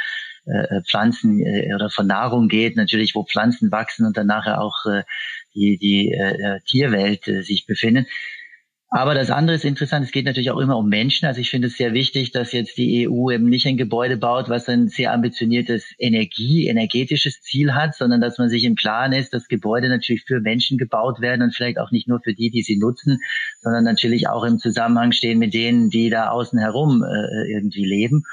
äh, 0.45 0.77
äh, 0.77 0.81
Pflanzen 0.83 1.39
äh, 1.39 1.73
oder 1.73 1.89
von 1.89 2.07
Nahrung 2.07 2.47
geht, 2.47 2.75
natürlich 2.75 3.15
wo 3.15 3.23
Pflanzen 3.23 3.71
wachsen 3.71 4.05
und 4.05 4.17
dann 4.17 4.27
nachher 4.27 4.61
auch 4.61 4.85
äh, 4.85 5.03
die, 5.53 5.77
die 5.77 6.11
äh, 6.11 6.55
äh, 6.55 6.59
Tierwelt 6.65 7.27
äh, 7.27 7.41
sich 7.41 7.65
befinden. 7.65 8.05
Aber 8.91 9.13
das 9.13 9.29
andere 9.29 9.55
ist 9.55 9.65
interessant, 9.65 10.03
es 10.03 10.11
geht 10.11 10.25
natürlich 10.25 10.49
auch 10.49 10.57
immer 10.57 10.75
um 10.75 10.89
Menschen. 10.89 11.27
Also 11.27 11.39
ich 11.39 11.51
finde 11.51 11.67
es 11.67 11.77
sehr 11.77 11.93
wichtig, 11.93 12.31
dass 12.31 12.53
jetzt 12.53 12.75
die 12.75 13.07
EU 13.07 13.29
eben 13.29 13.45
nicht 13.45 13.67
ein 13.67 13.77
Gebäude 13.77 14.17
baut, 14.17 14.49
was 14.49 14.67
ein 14.67 14.87
sehr 14.87 15.13
ambitioniertes 15.13 15.93
Energie, 15.99 16.67
energetisches 16.67 17.39
Ziel 17.41 17.75
hat, 17.75 17.93
sondern 17.93 18.19
dass 18.19 18.39
man 18.39 18.49
sich 18.49 18.63
im 18.63 18.75
Klaren 18.75 19.13
ist, 19.13 19.31
dass 19.31 19.47
Gebäude 19.47 19.89
natürlich 19.89 20.23
für 20.25 20.39
Menschen 20.39 20.79
gebaut 20.79 21.21
werden 21.21 21.43
und 21.43 21.55
vielleicht 21.55 21.77
auch 21.77 21.91
nicht 21.91 22.07
nur 22.07 22.19
für 22.19 22.33
die, 22.33 22.49
die 22.49 22.63
sie 22.63 22.79
nutzen, 22.79 23.19
sondern 23.61 23.83
natürlich 23.83 24.27
auch 24.27 24.43
im 24.43 24.57
Zusammenhang 24.57 25.11
stehen 25.11 25.37
mit 25.37 25.53
denen, 25.53 25.91
die 25.91 26.09
da 26.09 26.29
außen 26.29 26.57
herum 26.57 27.03
äh, 27.03 27.51
irgendwie 27.51 27.85
leben. 27.85 28.23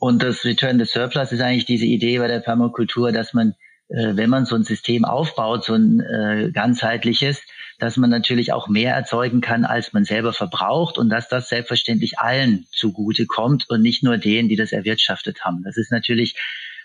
Und 0.00 0.22
das 0.22 0.46
Return 0.46 0.78
the 0.78 0.86
Surplus 0.86 1.30
ist 1.30 1.42
eigentlich 1.42 1.66
diese 1.66 1.84
Idee 1.84 2.18
bei 2.18 2.26
der 2.26 2.40
Permakultur, 2.40 3.12
dass 3.12 3.34
man, 3.34 3.54
äh, 3.88 4.16
wenn 4.16 4.30
man 4.30 4.46
so 4.46 4.56
ein 4.56 4.64
System 4.64 5.04
aufbaut, 5.04 5.62
so 5.62 5.74
ein 5.74 6.00
äh, 6.00 6.50
ganzheitliches, 6.52 7.42
dass 7.78 7.98
man 7.98 8.08
natürlich 8.08 8.54
auch 8.54 8.66
mehr 8.66 8.94
erzeugen 8.94 9.42
kann, 9.42 9.66
als 9.66 9.92
man 9.92 10.04
selber 10.04 10.32
verbraucht 10.32 10.96
und 10.96 11.10
dass 11.10 11.28
das 11.28 11.50
selbstverständlich 11.50 12.18
allen 12.18 12.66
zugute 12.72 13.26
kommt 13.26 13.68
und 13.68 13.82
nicht 13.82 14.02
nur 14.02 14.16
denen, 14.16 14.48
die 14.48 14.56
das 14.56 14.72
erwirtschaftet 14.72 15.44
haben. 15.44 15.62
Das 15.64 15.76
ist 15.76 15.92
natürlich 15.92 16.34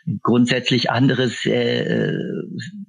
ein 0.06 0.20
grundsätzlich 0.22 0.92
anderes 0.92 1.46
äh, 1.46 2.18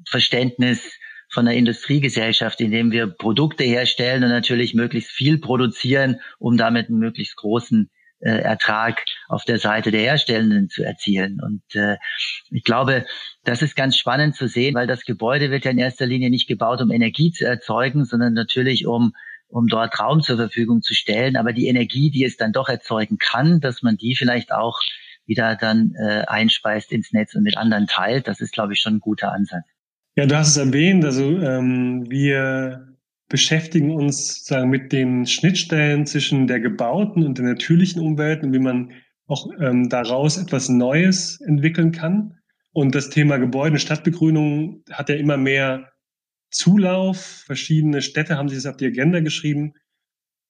Verständnis 0.09 0.99
von 1.30 1.47
einer 1.47 1.56
Industriegesellschaft, 1.56 2.61
indem 2.61 2.90
wir 2.90 3.06
Produkte 3.06 3.62
herstellen 3.62 4.25
und 4.25 4.30
natürlich 4.30 4.75
möglichst 4.75 5.12
viel 5.12 5.38
produzieren, 5.38 6.21
um 6.40 6.56
damit 6.56 6.88
einen 6.88 6.99
möglichst 6.99 7.37
großen 7.37 7.90
äh, 8.26 8.40
Ertrag 8.40 9.04
auf 9.28 9.45
der 9.45 9.59
Seite 9.59 9.92
der 9.92 10.00
Herstellenden 10.00 10.68
zu 10.68 10.83
erzielen. 10.83 11.38
Und 11.40 11.62
äh, 11.75 11.97
ich 12.50 12.64
glaube, 12.64 13.06
das 13.45 13.62
ist 13.62 13.76
ganz 13.76 13.97
spannend 13.97 14.35
zu 14.35 14.49
sehen, 14.49 14.75
weil 14.75 14.88
das 14.88 15.04
Gebäude 15.04 15.50
wird 15.50 15.64
ja 15.64 15.71
in 15.71 15.78
erster 15.78 16.06
Linie 16.06 16.30
nicht 16.30 16.49
gebaut, 16.49 16.80
um 16.80 16.90
Energie 16.90 17.30
zu 17.30 17.47
erzeugen, 17.47 18.04
sondern 18.04 18.35
natürlich 18.35 18.87
um 18.87 19.12
um 19.49 19.68
dort 19.68 20.00
Raum 20.00 20.23
zur 20.23 20.37
Verfügung 20.37 20.83
zu 20.83 20.92
stellen. 20.92 21.37
Aber 21.37 21.52
die 21.52 21.68
Energie, 21.68 22.11
die 22.11 22.25
es 22.25 22.37
dann 22.37 22.52
doch 22.52 22.68
erzeugen 22.68 23.16
kann, 23.18 23.61
dass 23.61 23.80
man 23.80 23.97
die 23.97 24.16
vielleicht 24.16 24.52
auch 24.52 24.80
wieder 25.25 25.54
dann 25.54 25.92
äh, 25.95 26.25
einspeist 26.26 26.90
ins 26.90 27.12
Netz 27.12 27.37
und 27.37 27.45
mit 27.45 27.56
anderen 27.56 27.87
teilt, 27.87 28.26
das 28.26 28.40
ist, 28.40 28.52
glaube 28.52 28.73
ich, 28.73 28.80
schon 28.80 28.97
ein 28.97 29.00
guter 29.00 29.33
Ansatz. 29.33 29.64
Ja, 30.16 30.26
du 30.26 30.37
hast 30.37 30.49
es 30.49 30.56
erwähnt, 30.56 31.04
also 31.04 31.38
ähm, 31.38 32.11
wir 32.11 32.96
beschäftigen 33.28 33.90
uns 33.90 34.28
sozusagen 34.28 34.71
mit 34.71 34.92
den 34.92 35.26
Schnittstellen 35.26 36.06
zwischen 36.06 36.47
der 36.47 36.61
gebauten 36.61 37.25
und 37.25 37.38
der 37.38 37.47
natürlichen 37.47 38.00
Umwelt 38.00 38.42
und 38.42 38.52
wie 38.52 38.59
man 38.59 38.92
auch 39.26 39.49
ähm, 39.61 39.88
daraus 39.88 40.38
etwas 40.38 40.68
Neues 40.68 41.40
entwickeln 41.40 41.92
kann. 41.92 42.38
Und 42.73 42.95
das 42.95 43.11
Thema 43.11 43.38
Gebäude 43.38 43.73
und 43.73 43.80
Stadtbegrünung 43.80 44.85
hat 44.90 45.09
ja 45.09 45.16
immer 45.16 45.37
mehr 45.37 45.90
Zulauf. 46.50 47.45
Verschiedene 47.47 48.02
Städte 48.02 48.37
haben 48.37 48.49
sich 48.49 48.59
das 48.59 48.66
auf 48.66 48.76
die 48.76 48.87
Agenda 48.87 49.21
geschrieben. 49.21 49.75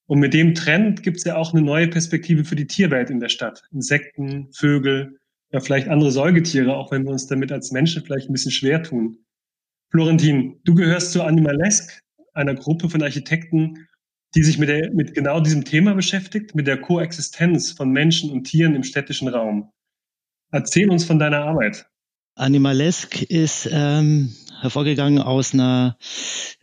Und 0.06 0.20
mit 0.20 0.34
dem 0.34 0.54
Trend 0.54 1.02
gibt 1.02 1.18
es 1.18 1.24
ja 1.24 1.36
auch 1.36 1.52
eine 1.52 1.62
neue 1.62 1.88
Perspektive 1.88 2.44
für 2.44 2.56
die 2.56 2.66
Tierwelt 2.66 3.10
in 3.10 3.20
der 3.20 3.28
Stadt. 3.28 3.62
Insekten, 3.72 4.48
Vögel, 4.52 5.18
ja 5.50 5.60
vielleicht 5.60 5.88
andere 5.88 6.10
Säugetiere, 6.10 6.76
auch 6.76 6.92
wenn 6.92 7.04
wir 7.04 7.10
uns 7.10 7.26
damit 7.26 7.50
als 7.50 7.72
Menschen 7.72 8.04
vielleicht 8.04 8.28
ein 8.28 8.32
bisschen 8.32 8.52
schwer 8.52 8.82
tun. 8.82 9.18
Florentin, 9.90 10.60
du 10.64 10.74
gehörst 10.74 11.12
zu 11.12 11.22
Animalesque, 11.22 12.00
einer 12.36 12.54
Gruppe 12.54 12.88
von 12.88 13.02
Architekten, 13.02 13.88
die 14.34 14.42
sich 14.42 14.58
mit, 14.58 14.68
der, 14.68 14.92
mit 14.92 15.14
genau 15.14 15.40
diesem 15.40 15.64
Thema 15.64 15.94
beschäftigt, 15.94 16.54
mit 16.54 16.66
der 16.66 16.80
Koexistenz 16.80 17.72
von 17.72 17.90
Menschen 17.90 18.30
und 18.30 18.44
Tieren 18.44 18.74
im 18.74 18.82
städtischen 18.82 19.28
Raum. 19.28 19.70
Erzähl 20.52 20.90
uns 20.90 21.04
von 21.04 21.18
deiner 21.18 21.44
Arbeit. 21.44 21.86
Animalesque 22.34 23.24
ist 23.24 23.68
ähm, 23.72 24.34
hervorgegangen 24.60 25.20
aus 25.20 25.54
einer 25.54 25.96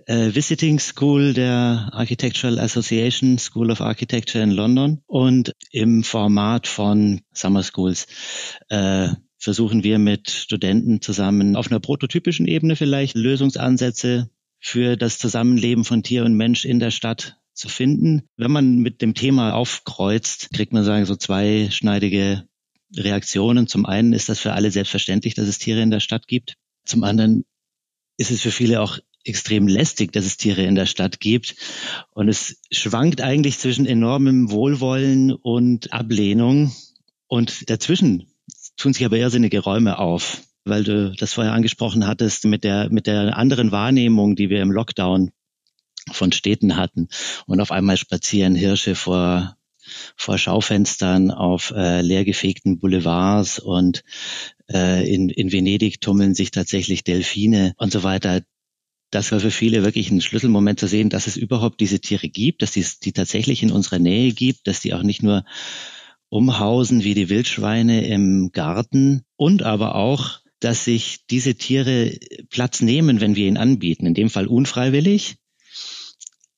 äh, 0.06 0.34
Visiting 0.34 0.80
School 0.80 1.34
der 1.34 1.90
Architectural 1.92 2.60
Association 2.60 3.40
School 3.40 3.72
of 3.72 3.82
Architecture 3.82 4.44
in 4.44 4.52
London 4.52 5.02
und 5.08 5.54
im 5.72 6.04
Format 6.04 6.68
von 6.68 7.22
Summer 7.34 7.64
Schools 7.64 8.06
äh, 8.70 9.10
versuchen 9.40 9.84
wir 9.84 10.00
mit 10.00 10.30
Studenten 10.30 11.02
zusammen 11.02 11.56
auf 11.56 11.70
einer 11.70 11.80
prototypischen 11.80 12.48
Ebene 12.48 12.76
vielleicht 12.76 13.16
Lösungsansätze 13.16 14.30
für 14.64 14.96
das 14.96 15.20
Zusammenleben 15.20 15.84
von 15.84 16.04
Tier 16.04 16.24
und 16.24 16.36
Mensch 16.36 16.64
in 16.64 16.80
der 16.80 16.90
Stadt 16.90 17.36
zu 17.54 17.68
finden. 17.68 18.24
Wenn 18.38 18.50
man 18.50 18.78
mit 18.78 19.02
dem 19.02 19.14
Thema 19.14 19.54
aufkreuzt, 19.54 20.52
kriegt 20.54 20.72
man 20.72 20.86
sagen 20.86 21.06
so 21.06 21.18
zweischneidige 21.18 22.48
Reaktionen. 22.96 23.68
Zum 23.68 23.86
einen 23.86 24.14
ist 24.14 24.30
das 24.30 24.40
für 24.40 24.54
alle 24.54 24.72
selbstverständlich, 24.72 25.34
dass 25.36 25.50
es 25.50 25.60
Tiere 25.60 25.82
in 25.82 25.92
der 25.92 26.00
Stadt 26.00 26.28
gibt. 26.28 26.56
Zum 26.86 27.04
anderen 27.04 27.44
ist 28.16 28.32
es 28.32 28.40
für 28.40 28.52
viele 28.52 28.80
auch 28.80 29.00
extrem 29.26 29.68
lästig, 29.68 30.14
dass 30.14 30.26
es 30.26 30.38
Tiere 30.38 30.64
in 30.64 30.76
der 30.76 30.86
Stadt 30.86 31.20
gibt. 31.20 31.58
Und 32.12 32.30
es 32.30 32.62
schwankt 32.72 33.20
eigentlich 33.20 33.60
zwischen 33.60 33.86
enormem 33.86 34.50
Wohlwollen 34.50 35.34
und 35.34 35.92
Ablehnung. 35.92 36.74
Und 37.28 37.70
dazwischen 37.70 38.32
tun 38.78 38.94
sich 38.94 39.06
aber 39.06 39.18
irrsinnige 39.18 39.60
Räume 39.60 40.00
auf 40.00 40.42
weil 40.66 40.84
du 40.84 41.12
das 41.12 41.34
vorher 41.34 41.54
angesprochen 41.54 42.08
hattest 42.08 42.46
mit 42.46 42.64
der, 42.64 42.90
mit 42.90 43.08
der 43.08 43.38
anderen 43.38 43.72
Wahrnehmung, 43.72 44.36
die 44.36 44.50
wir 44.50 44.62
im 44.62 44.72
Lockdown 44.72 45.32
von 46.12 46.32
Städten 46.32 46.76
hatten. 46.76 47.08
Und 47.46 47.62
auf 47.62 47.72
einmal 47.72 47.98
spazieren 47.98 48.56
Hirsche 48.56 48.96
vor, 48.96 49.56
vor 50.16 50.38
Schaufenstern 50.38 51.32
auf 51.32 51.72
äh, 51.76 52.02
leergefegten 52.02 52.80
Boulevards 52.80 53.60
und 53.60 54.04
äh, 54.72 55.08
in, 55.12 55.30
in 55.30 55.52
Venedig 55.52 56.02
tummeln 56.02 56.34
sich 56.34 56.52
tatsächlich 56.52 57.04
Delfine 57.04 57.74
und 57.78 57.92
so 57.92 58.04
weiter. 58.04 58.42
Das 59.12 59.32
war 59.32 59.40
für 59.40 59.52
viele 59.52 59.84
wirklich 59.84 60.10
ein 60.10 60.22
Schlüsselmoment 60.22 60.80
zu 60.80 60.88
sehen, 60.88 61.10
dass 61.10 61.28
es 61.28 61.38
überhaupt 61.38 61.80
diese 61.80 62.00
Tiere 62.00 62.30
gibt, 62.30 62.62
dass 62.62 62.76
es 62.76 63.00
die 63.00 63.12
tatsächlich 63.12 63.62
in 63.62 63.72
unserer 63.72 64.00
Nähe 64.00 64.32
gibt, 64.34 64.68
dass 64.68 64.80
die 64.80 64.94
auch 64.94 65.04
nicht 65.04 65.22
nur 65.22 65.46
umhausen 66.30 67.04
wie 67.04 67.14
die 67.14 67.30
Wildschweine 67.30 68.08
im 68.08 68.52
Garten 68.52 69.22
und 69.36 69.62
aber 69.62 69.94
auch 69.94 70.43
dass 70.64 70.86
sich 70.86 71.26
diese 71.30 71.56
Tiere 71.56 72.18
Platz 72.50 72.82
nehmen, 72.82 73.20
wenn 73.20 73.36
wir 73.36 73.48
ihn 73.48 73.58
anbieten. 73.58 74.06
In 74.06 74.14
dem 74.14 74.30
Fall 74.30 74.48
unfreiwillig. 74.48 75.36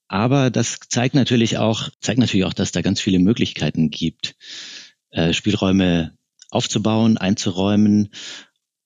Aber 0.08 0.52
das 0.52 0.80
zeigt 0.90 1.16
natürlich 1.16 1.58
auch, 1.58 1.90
zeigt 2.00 2.20
natürlich 2.20 2.46
auch, 2.46 2.54
dass 2.54 2.72
da 2.72 2.82
ganz 2.82 3.02
viele 3.02 3.20
Möglichkeiten 3.20 3.90
gibt, 3.90 4.36
äh, 5.10 5.34
Spielräume 5.34 6.16
aufzubauen, 6.52 7.18
einzuräumen 7.18 8.10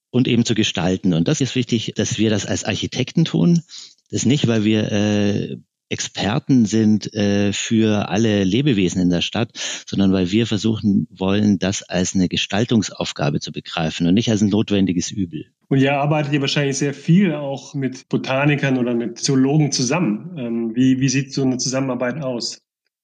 und 0.09 0.27
eben 0.27 0.45
zu 0.45 0.55
gestalten. 0.55 1.13
Und 1.13 1.27
das 1.27 1.41
ist 1.41 1.55
wichtig, 1.55 1.93
dass 1.95 2.17
wir 2.17 2.29
das 2.29 2.45
als 2.45 2.63
Architekten 2.63 3.25
tun. 3.25 3.63
Das 4.09 4.21
ist 4.21 4.25
nicht, 4.25 4.47
weil 4.47 4.63
wir 4.63 4.91
äh, 4.91 5.57
Experten 5.89 6.65
sind 6.65 7.13
äh, 7.13 7.51
für 7.51 8.10
alle 8.10 8.43
Lebewesen 8.43 9.01
in 9.01 9.10
der 9.10 9.22
Stadt, 9.22 9.51
sondern 9.86 10.12
weil 10.12 10.31
wir 10.31 10.46
versuchen 10.46 11.08
wollen, 11.10 11.60
das 11.60 11.84
als 11.84 12.15
eine 12.15 12.29
Gestaltungsaufgabe 12.29 13.39
zu 13.39 13.51
begreifen 13.51 14.08
und 14.08 14.13
nicht 14.13 14.29
als 14.29 14.41
ein 14.41 14.50
notwendiges 14.50 15.12
Übel. 15.12 15.48
Und 15.67 15.79
ihr 15.79 15.93
arbeitet 15.93 16.34
ja 16.34 16.41
wahrscheinlich 16.41 16.77
sehr 16.77 16.93
viel 16.93 17.34
auch 17.34 17.74
mit 17.74 18.08
Botanikern 18.10 18.77
oder 18.77 18.93
mit 18.93 19.19
Zoologen 19.19 19.72
zusammen. 19.72 20.36
Ähm, 20.38 20.75
wie, 20.75 21.00
wie 21.00 21.10
sieht 21.10 21.34
so 21.34 21.43
eine 21.43 21.58
Zusammenarbeit 21.58 22.24
aus? 22.24 22.62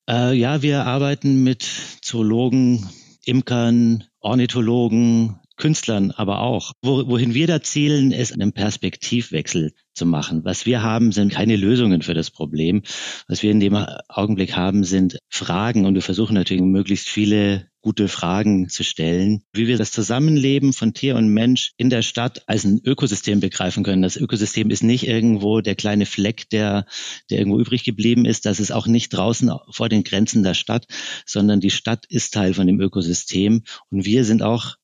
Äh, 0.10 0.34
ja, 0.34 0.62
wir 0.62 0.86
arbeiten 0.86 1.44
mit 1.44 1.64
Zoologen, 2.02 2.88
Imkern, 3.26 4.04
Ornithologen, 4.20 5.40
Künstlern 5.58 6.12
aber 6.12 6.42
auch. 6.42 6.74
Wo, 6.82 7.08
wohin 7.08 7.34
wir 7.34 7.48
da 7.48 7.62
zielen, 7.62 8.12
ist 8.12 8.34
einen 8.34 8.54
Perspektivwechsel 8.54 9.74
zu 9.94 10.06
machen. 10.06 10.44
Was 10.44 10.66
wir 10.66 10.84
haben, 10.84 11.12
sind 11.12 11.32
keine 11.32 11.56
Lösungen 11.56 12.02
für 12.02 12.14
das 12.14 12.30
Problem. 12.30 12.84
Was 13.28 13.44
wir 13.44 13.52
in 13.52 13.60
dem 13.60 13.76
Augenblick 14.10 14.56
haben, 14.56 14.84
sind 14.84 15.18
Fragen 15.30 15.86
und 15.86 15.96
wir 15.96 16.02
versuchen 16.02 16.34
natürlich 16.34 16.64
möglichst 16.64 17.08
viele 17.08 17.68
gute 17.86 18.08
Fragen 18.08 18.68
zu 18.68 18.84
stellen, 18.84 19.44
wie 19.54 19.68
wir 19.68 19.78
das 19.78 19.92
Zusammenleben 19.92 20.74
von 20.74 20.96
Tier 20.96 21.16
und 21.16 21.30
Mensch 21.30 21.74
in 21.78 21.92
der 21.92 22.02
Stadt 22.02 22.42
als 22.48 22.64
ein 22.64 22.82
Ökosystem 22.84 23.40
begreifen 23.40 23.84
können. 23.84 24.02
Das 24.02 24.18
Ökosystem 24.18 24.72
ist 24.72 24.82
nicht 24.82 25.06
irgendwo 25.06 25.62
der 25.62 25.76
kleine 25.76 26.08
Fleck, 26.08 26.50
der, 26.50 26.88
der 27.30 27.38
irgendwo 27.38 27.60
übrig 27.60 27.84
geblieben 27.84 28.26
ist. 28.26 28.48
Das 28.48 28.60
ist 28.60 28.72
auch 28.72 28.88
nicht 28.88 29.10
draußen 29.10 29.52
vor 29.70 29.88
den 29.88 30.04
Grenzen 30.04 30.42
der 30.42 30.56
Stadt, 30.56 30.88
sondern 31.28 31.60
die 31.60 31.70
Stadt 31.70 32.06
ist 32.10 32.34
Teil 32.34 32.56
von 32.56 32.66
dem 32.66 32.82
Ökosystem 32.82 33.62
und 33.92 34.04
wir 34.04 34.26
sind 34.26 34.42
auch 34.42 34.78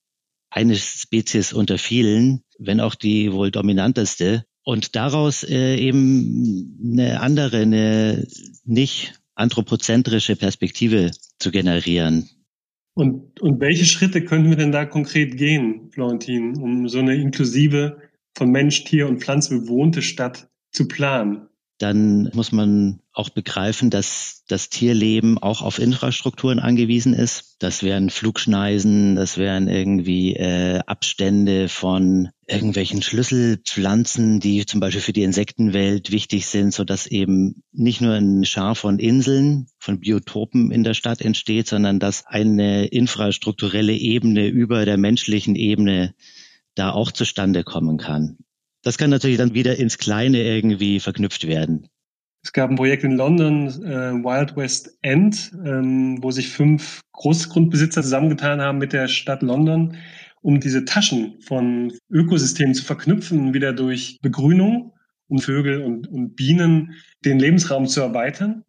eine 0.52 0.76
Spezies 0.76 1.54
unter 1.54 1.78
vielen, 1.78 2.44
wenn 2.60 2.80
auch 2.80 2.94
die 2.94 3.32
wohl 3.32 3.50
dominanteste. 3.50 4.46
Und 4.64 4.96
daraus 4.96 5.44
äh, 5.44 5.76
eben 5.78 6.78
eine 6.84 7.20
andere, 7.22 7.62
eine 7.62 8.28
nicht 8.64 9.14
anthropozentrische 9.34 10.36
Perspektive 10.36 11.12
zu 11.40 11.50
generieren. 11.50 12.30
Und, 12.94 13.40
und 13.40 13.60
welche 13.60 13.86
Schritte 13.86 14.24
könnten 14.24 14.50
wir 14.50 14.58
denn 14.58 14.74
da 14.74 14.86
konkret 14.86 15.38
gehen, 15.38 15.90
Florentin, 15.92 16.58
um 16.58 16.88
so 16.90 17.00
eine 17.00 17.16
inklusive, 17.16 17.98
von 18.36 18.52
Mensch, 18.52 18.84
Tier 18.84 19.08
und 19.08 19.22
Pflanze 19.22 19.62
bewohnte 19.62 20.02
Stadt 20.02 20.50
zu 20.72 20.88
planen? 20.88 21.48
Dann 21.82 22.30
muss 22.34 22.52
man 22.52 23.00
auch 23.14 23.30
begreifen, 23.30 23.90
dass 23.90 24.44
das 24.48 24.70
Tierleben 24.70 25.38
auch 25.38 25.62
auf 25.62 25.80
Infrastrukturen 25.80 26.60
angewiesen 26.60 27.14
ist. 27.14 27.56
Das 27.60 27.84
wären 27.84 28.10
Flugschneisen, 28.10 29.16
das 29.16 29.38
wären 29.38 29.68
irgendwie 29.68 30.36
äh, 30.36 30.80
Abstände 30.86 31.70
von 31.70 32.30
irgendwelchen 32.48 33.02
Schlüsselpflanzen, 33.02 34.40
die 34.40 34.66
zum 34.66 34.80
Beispiel 34.80 35.02
für 35.02 35.14
die 35.14 35.24
Insektenwelt 35.24 36.12
wichtig 36.12 36.46
sind, 36.46 36.74
so 36.74 36.84
dass 36.84 37.08
eben 37.08 37.64
nicht 37.72 38.02
nur 38.02 38.14
ein 38.14 38.46
Schar 38.46 38.76
von 38.76 39.00
Inseln, 39.00 39.68
von 39.80 40.00
Biotopen 40.00 40.72
in 40.72 40.84
der 40.84 40.94
Stadt 40.94 41.22
entsteht, 41.22 41.68
sondern 41.68 42.00
dass 42.00 42.26
eine 42.28 42.86
infrastrukturelle 42.86 43.94
Ebene 43.94 44.48
über 44.48 44.86
der 44.86 44.98
menschlichen 44.98 45.56
Ebene 45.56 46.14
da 46.76 46.92
auch 46.92 47.12
zustande 47.12 47.64
kommen 47.64 47.98
kann. 47.98 48.38
Das 48.84 48.98
kann 48.98 49.10
natürlich 49.10 49.38
dann 49.38 49.54
wieder 49.54 49.78
ins 49.78 49.98
Kleine 49.98 50.42
irgendwie 50.42 51.00
verknüpft 51.00 51.48
werden. 51.48 51.88
Es 52.44 52.54
gab 52.54 52.72
ein 52.72 52.76
Projekt 52.76 53.04
in 53.04 53.18
London, 53.18 53.68
äh, 53.68 54.14
Wild 54.24 54.56
West 54.56 54.98
End, 55.04 55.52
ähm, 55.64 56.18
wo 56.24 56.32
sich 56.32 56.50
fünf 56.50 57.02
Großgrundbesitzer 57.12 58.02
zusammengetan 58.02 58.62
haben 58.62 58.80
mit 58.80 58.94
der 58.94 59.08
Stadt 59.08 59.44
London, 59.44 59.98
um 60.42 60.60
diese 60.60 60.86
Taschen 60.86 61.40
von 61.42 61.94
Ökosystemen 62.10 62.74
zu 62.74 62.84
verknüpfen, 62.84 63.54
wieder 63.54 63.74
durch 63.74 64.18
Begrünung, 64.24 64.94
um 65.28 65.38
Vögel 65.38 65.84
und, 65.84 66.08
und 66.08 66.36
Bienen 66.36 66.96
den 67.24 67.38
Lebensraum 67.38 67.86
zu 67.86 68.02
erweitern. 68.02 68.64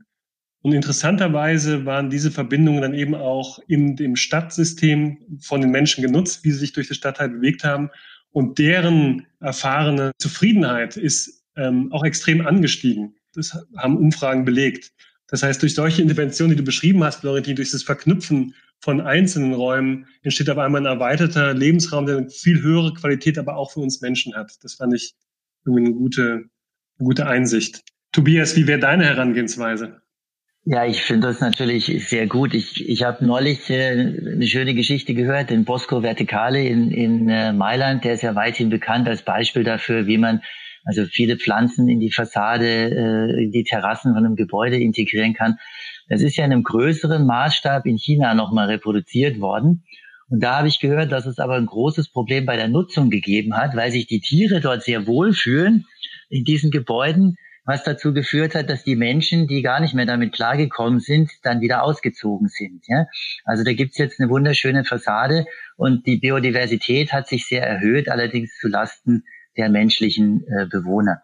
Und 0.60 0.74
interessanterweise 0.74 1.86
waren 1.86 2.10
diese 2.10 2.30
Verbindungen 2.30 2.82
dann 2.82 2.94
eben 2.94 3.14
auch 3.14 3.58
in 3.66 3.96
dem 3.96 4.16
Stadtsystem 4.16 5.18
von 5.40 5.62
den 5.62 5.70
Menschen 5.70 6.04
genutzt, 6.04 6.44
wie 6.44 6.52
sie 6.52 6.58
sich 6.58 6.72
durch 6.74 6.88
die 6.88 6.94
Stadtteil 6.94 7.30
bewegt 7.30 7.64
haben 7.64 7.90
und 8.32 8.58
deren 8.58 9.26
erfahrene 9.40 10.12
Zufriedenheit 10.18 10.96
ist 10.96 11.44
ähm, 11.56 11.92
auch 11.92 12.04
extrem 12.04 12.46
angestiegen. 12.46 13.14
Das 13.34 13.56
haben 13.76 13.96
Umfragen 13.96 14.44
belegt. 14.44 14.92
Das 15.28 15.42
heißt, 15.42 15.62
durch 15.62 15.74
solche 15.74 16.02
Interventionen, 16.02 16.50
die 16.50 16.58
du 16.58 16.64
beschrieben 16.64 17.02
hast, 17.04 17.20
Florentin, 17.20 17.56
durch 17.56 17.70
das 17.70 17.82
Verknüpfen 17.82 18.54
von 18.80 19.00
einzelnen 19.00 19.54
Räumen 19.54 20.06
entsteht 20.22 20.50
auf 20.50 20.58
einmal 20.58 20.82
ein 20.82 20.86
erweiterter 20.86 21.54
Lebensraum, 21.54 22.04
der 22.04 22.18
eine 22.18 22.30
viel 22.30 22.60
höhere 22.60 22.92
Qualität 22.92 23.38
aber 23.38 23.56
auch 23.56 23.72
für 23.72 23.80
uns 23.80 24.00
Menschen 24.00 24.34
hat. 24.34 24.52
Das 24.62 24.74
fand 24.74 24.94
ich 24.94 25.14
irgendwie 25.64 25.86
eine 25.86 25.94
gute, 25.94 26.22
eine 26.22 26.48
gute 26.98 27.26
Einsicht. 27.26 27.82
Tobias, 28.12 28.56
wie 28.56 28.66
wäre 28.66 28.80
deine 28.80 29.04
Herangehensweise? 29.04 30.01
Ja, 30.64 30.86
ich 30.86 31.02
finde 31.02 31.26
das 31.26 31.40
natürlich 31.40 31.86
sehr 32.08 32.28
gut. 32.28 32.54
Ich, 32.54 32.88
ich 32.88 33.02
habe 33.02 33.26
neulich 33.26 33.68
äh, 33.68 33.90
eine 33.90 34.46
schöne 34.46 34.74
Geschichte 34.74 35.12
gehört, 35.12 35.50
den 35.50 35.64
Bosco 35.64 36.02
Verticale 36.02 36.64
in, 36.64 36.92
in 36.92 37.28
äh, 37.28 37.52
Mailand, 37.52 38.04
der 38.04 38.12
ist 38.14 38.22
ja 38.22 38.36
weithin 38.36 38.70
bekannt 38.70 39.08
als 39.08 39.22
Beispiel 39.22 39.64
dafür, 39.64 40.06
wie 40.06 40.18
man 40.18 40.40
also 40.84 41.04
viele 41.04 41.36
Pflanzen 41.36 41.88
in 41.88 41.98
die 41.98 42.12
Fassade, 42.12 42.66
äh, 42.66 43.42
in 43.42 43.50
die 43.50 43.64
Terrassen 43.64 44.14
von 44.14 44.24
einem 44.24 44.36
Gebäude 44.36 44.76
integrieren 44.76 45.34
kann. 45.34 45.58
Das 46.08 46.22
ist 46.22 46.36
ja 46.36 46.44
in 46.44 46.52
einem 46.52 46.62
größeren 46.62 47.26
Maßstab 47.26 47.84
in 47.86 47.98
China 47.98 48.34
nochmal 48.34 48.68
reproduziert 48.68 49.40
worden. 49.40 49.82
Und 50.28 50.44
da 50.44 50.58
habe 50.58 50.68
ich 50.68 50.78
gehört, 50.78 51.10
dass 51.10 51.26
es 51.26 51.40
aber 51.40 51.56
ein 51.56 51.66
großes 51.66 52.10
Problem 52.10 52.46
bei 52.46 52.56
der 52.56 52.68
Nutzung 52.68 53.10
gegeben 53.10 53.56
hat, 53.56 53.74
weil 53.74 53.90
sich 53.90 54.06
die 54.06 54.20
Tiere 54.20 54.60
dort 54.60 54.84
sehr 54.84 55.08
wohl 55.08 55.32
fühlen 55.32 55.86
in 56.28 56.44
diesen 56.44 56.70
Gebäuden, 56.70 57.36
was 57.64 57.84
dazu 57.84 58.12
geführt 58.12 58.54
hat, 58.54 58.68
dass 58.68 58.82
die 58.82 58.96
Menschen, 58.96 59.46
die 59.46 59.62
gar 59.62 59.80
nicht 59.80 59.94
mehr 59.94 60.06
damit 60.06 60.32
klargekommen 60.32 60.98
sind, 60.98 61.30
dann 61.42 61.60
wieder 61.60 61.82
ausgezogen 61.84 62.48
sind. 62.48 62.84
Ja? 62.88 63.06
Also 63.44 63.62
da 63.62 63.72
gibt's 63.72 63.98
jetzt 63.98 64.20
eine 64.20 64.30
wunderschöne 64.30 64.84
Fassade 64.84 65.46
und 65.76 66.06
die 66.06 66.18
Biodiversität 66.18 67.12
hat 67.12 67.28
sich 67.28 67.46
sehr 67.46 67.64
erhöht, 67.64 68.08
allerdings 68.08 68.58
zu 68.58 68.68
Lasten 68.68 69.24
der 69.56 69.68
menschlichen 69.68 70.44
äh, 70.46 70.66
Bewohner. 70.66 71.22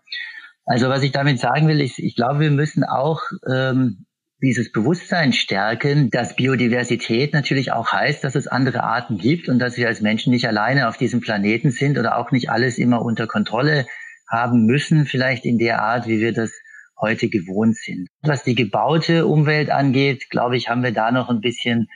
Also 0.64 0.88
was 0.88 1.02
ich 1.02 1.12
damit 1.12 1.40
sagen 1.40 1.66
will, 1.66 1.80
ist, 1.80 1.98
ich 1.98 2.14
glaube, 2.14 2.40
wir 2.40 2.50
müssen 2.50 2.84
auch 2.84 3.22
ähm, 3.50 4.04
dieses 4.40 4.70
Bewusstsein 4.70 5.32
stärken, 5.32 6.10
dass 6.10 6.36
Biodiversität 6.36 7.32
natürlich 7.32 7.72
auch 7.72 7.90
heißt, 7.90 8.22
dass 8.22 8.36
es 8.36 8.46
andere 8.46 8.84
Arten 8.84 9.18
gibt 9.18 9.48
und 9.48 9.58
dass 9.58 9.76
wir 9.76 9.88
als 9.88 10.00
Menschen 10.00 10.32
nicht 10.32 10.46
alleine 10.46 10.88
auf 10.88 10.96
diesem 10.96 11.20
Planeten 11.20 11.70
sind 11.70 11.98
oder 11.98 12.16
auch 12.18 12.30
nicht 12.30 12.50
alles 12.50 12.78
immer 12.78 13.02
unter 13.02 13.26
Kontrolle 13.26 13.86
haben 14.30 14.66
müssen, 14.66 15.06
vielleicht 15.06 15.44
in 15.44 15.58
der 15.58 15.82
Art, 15.82 16.06
wie 16.06 16.20
wir 16.20 16.32
das 16.32 16.52
heute 17.00 17.28
gewohnt 17.28 17.76
sind. 17.76 18.08
Was 18.22 18.44
die 18.44 18.54
gebaute 18.54 19.26
Umwelt 19.26 19.70
angeht, 19.70 20.30
glaube 20.30 20.56
ich, 20.56 20.68
haben 20.68 20.82
wir 20.82 20.92
da 20.92 21.10
noch 21.10 21.28
ein 21.28 21.40
bisschen 21.40 21.88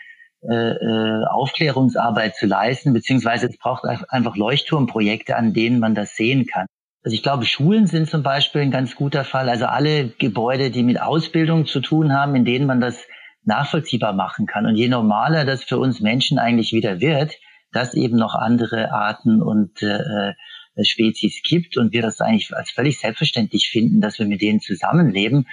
äh, 0.49 0.73
äh, 0.73 1.25
Aufklärungsarbeit 1.31 2.37
zu 2.37 2.47
leisten, 2.47 2.93
beziehungsweise 2.93 3.47
es 3.47 3.59
braucht 3.59 3.85
einfach 3.85 4.37
Leuchtturmprojekte, 4.37 5.37
an 5.37 5.53
denen 5.53 5.79
man 5.79 5.95
das 5.95 6.17
sehen 6.17 6.47
kann. 6.47 6.67
Also 7.05 7.15
ich 7.15 7.23
glaube, 7.23 7.47
Schulen 7.47 7.87
sind 7.87 8.09
zum 8.09 8.23
Beispiel 8.23 8.63
ein 8.63 8.71
ganz 8.71 8.95
guter 8.95 9.25
Fall. 9.25 9.49
Also 9.49 9.67
alle 9.67 10.09
Gebäude, 10.09 10.71
die 10.71 10.85
mit 10.85 11.01
Ausbildung 11.01 11.67
zu 11.67 11.81
tun 11.81 12.13
haben, 12.13 12.35
in 12.37 12.45
denen 12.45 12.67
man 12.67 12.81
das 12.81 13.07
nachvollziehbar 13.45 14.13
machen 14.13 14.47
kann. 14.47 14.67
Und 14.67 14.77
je 14.77 14.89
normaler 14.89 15.45
das 15.45 15.65
für 15.65 15.79
uns 15.79 16.01
Menschen 16.01 16.39
eigentlich 16.39 16.73
wieder 16.73 17.01
wird, 17.01 17.35
dass 17.73 17.95
eben 17.95 18.17
noch 18.17 18.35
andere 18.35 18.93
Arten 18.93 19.43
und 19.43 19.83
äh, 19.83 20.33
Spezies 20.81 21.43
gibt 21.43 21.77
und 21.77 21.93
wir 21.93 22.03
das 22.03 22.21
eigentlich 22.21 22.55
als 22.55 22.71
völlig 22.71 22.99
selbstverständlich 22.99 23.69
finden, 23.71 24.01
dass 24.01 24.19
wir 24.19 24.27
mit 24.27 24.41
denen 24.41 24.61
zusammenleben, 24.61 25.47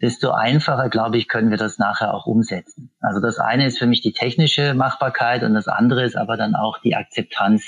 desto 0.00 0.30
einfacher, 0.30 0.88
glaube 0.88 1.18
ich, 1.18 1.28
können 1.28 1.50
wir 1.50 1.56
das 1.56 1.78
nachher 1.78 2.14
auch 2.14 2.26
umsetzen. 2.26 2.90
Also 3.00 3.20
das 3.20 3.38
eine 3.38 3.66
ist 3.66 3.78
für 3.78 3.86
mich 3.86 4.02
die 4.02 4.12
technische 4.12 4.74
Machbarkeit 4.74 5.42
und 5.42 5.54
das 5.54 5.68
andere 5.68 6.04
ist 6.04 6.16
aber 6.16 6.36
dann 6.36 6.54
auch 6.54 6.78
die 6.78 6.94
Akzeptanz 6.94 7.64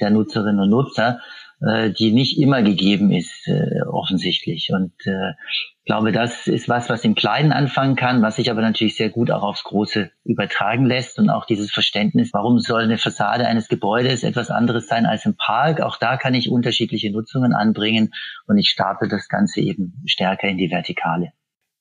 der 0.00 0.10
Nutzerinnen 0.10 0.60
und 0.60 0.70
Nutzer, 0.70 1.20
äh, 1.60 1.90
die 1.90 2.12
nicht 2.12 2.38
immer 2.38 2.62
gegeben 2.62 3.10
ist, 3.10 3.48
äh, 3.48 3.82
offensichtlich. 3.90 4.70
Und 4.72 4.92
äh, 5.06 5.30
ich 5.40 5.84
glaube, 5.86 6.12
das 6.12 6.46
ist 6.46 6.68
was, 6.68 6.90
was 6.90 7.04
im 7.04 7.14
Kleinen 7.14 7.52
anfangen 7.52 7.96
kann, 7.96 8.20
was 8.20 8.36
sich 8.36 8.50
aber 8.50 8.60
natürlich 8.60 8.96
sehr 8.96 9.08
gut 9.08 9.30
auch 9.30 9.42
aufs 9.42 9.64
Große 9.64 10.10
übertragen 10.24 10.84
lässt 10.84 11.18
und 11.18 11.30
auch 11.30 11.46
dieses 11.46 11.72
Verständnis, 11.72 12.30
warum 12.32 12.58
soll 12.58 12.82
eine 12.82 12.98
Fassade 12.98 13.46
eines 13.46 13.68
Gebäudes 13.68 14.22
etwas 14.22 14.50
anderes 14.50 14.88
sein 14.88 15.06
als 15.06 15.24
im 15.24 15.36
Park? 15.36 15.80
Auch 15.80 15.96
da 15.96 16.16
kann 16.16 16.34
ich 16.34 16.50
unterschiedliche 16.50 17.10
Nutzungen 17.10 17.54
anbringen 17.54 18.12
und 18.46 18.58
ich 18.58 18.68
stapel 18.68 19.08
das 19.08 19.28
Ganze 19.28 19.60
eben 19.60 20.02
stärker 20.06 20.48
in 20.48 20.58
die 20.58 20.70
Vertikale. 20.70 21.32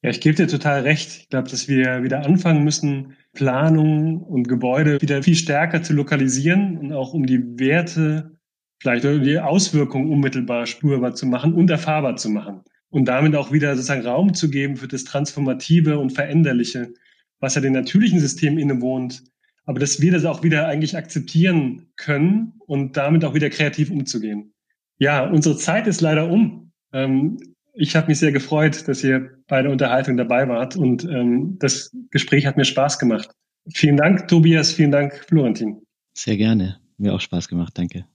Ja, 0.03 0.11
ich 0.11 0.21
gebe 0.21 0.35
dir 0.35 0.47
total 0.47 0.81
recht. 0.81 1.21
Ich 1.21 1.29
glaube, 1.29 1.49
dass 1.49 1.67
wir 1.67 2.03
wieder 2.03 2.23
anfangen 2.23 2.63
müssen, 2.63 3.17
Planung 3.33 4.21
und 4.21 4.47
Gebäude 4.47 5.01
wieder 5.01 5.23
viel 5.23 5.35
stärker 5.35 5.81
zu 5.81 5.93
lokalisieren 5.93 6.77
und 6.77 6.93
auch 6.93 7.13
um 7.13 7.25
die 7.25 7.59
Werte 7.59 8.34
vielleicht 8.79 9.03
die 9.03 9.39
Auswirkungen 9.39 10.11
unmittelbar 10.11 10.65
spürbar 10.65 11.15
zu 11.15 11.25
machen 11.25 11.53
und 11.53 11.69
erfahrbar 11.69 12.17
zu 12.17 12.29
machen. 12.29 12.61
Und 12.89 13.05
damit 13.05 13.35
auch 13.35 13.51
wieder 13.51 13.75
sozusagen 13.75 14.05
Raum 14.05 14.33
zu 14.33 14.49
geben 14.49 14.77
für 14.77 14.87
das 14.87 15.03
Transformative 15.03 15.99
und 15.99 16.11
Veränderliche, 16.11 16.93
was 17.39 17.55
ja 17.55 17.61
den 17.61 17.73
natürlichen 17.73 18.19
Systemen 18.19 18.57
innewohnt. 18.57 19.23
Aber 19.65 19.79
dass 19.79 19.99
wir 19.99 20.11
das 20.11 20.25
auch 20.25 20.43
wieder 20.43 20.67
eigentlich 20.67 20.95
akzeptieren 20.95 21.87
können 21.97 22.53
und 22.59 22.95
damit 22.95 23.25
auch 23.25 23.33
wieder 23.33 23.49
kreativ 23.49 23.89
umzugehen. 23.89 24.53
Ja, 24.99 25.27
unsere 25.27 25.57
Zeit 25.57 25.87
ist 25.87 26.01
leider 26.01 26.29
um. 26.29 26.71
Ähm, 26.93 27.37
ich 27.73 27.95
habe 27.95 28.07
mich 28.07 28.19
sehr 28.19 28.31
gefreut, 28.31 28.87
dass 28.87 29.03
ihr 29.03 29.31
bei 29.47 29.61
der 29.61 29.71
Unterhaltung 29.71 30.15
dabei 30.15 30.47
wart 30.47 30.77
und 30.77 31.03
ähm, 31.03 31.57
das 31.59 31.91
Gespräch 32.11 32.45
hat 32.45 32.55
mir 32.55 32.65
Spaß 32.65 32.99
gemacht. 32.99 33.29
Vielen 33.73 33.97
Dank, 33.97 34.27
Tobias, 34.27 34.71
vielen 34.71 34.91
Dank, 34.91 35.13
Florentin. 35.27 35.81
Sehr 36.13 36.37
gerne. 36.37 36.79
Mir 36.97 37.13
auch 37.13 37.21
Spaß 37.21 37.47
gemacht, 37.49 37.77
danke. 37.77 38.05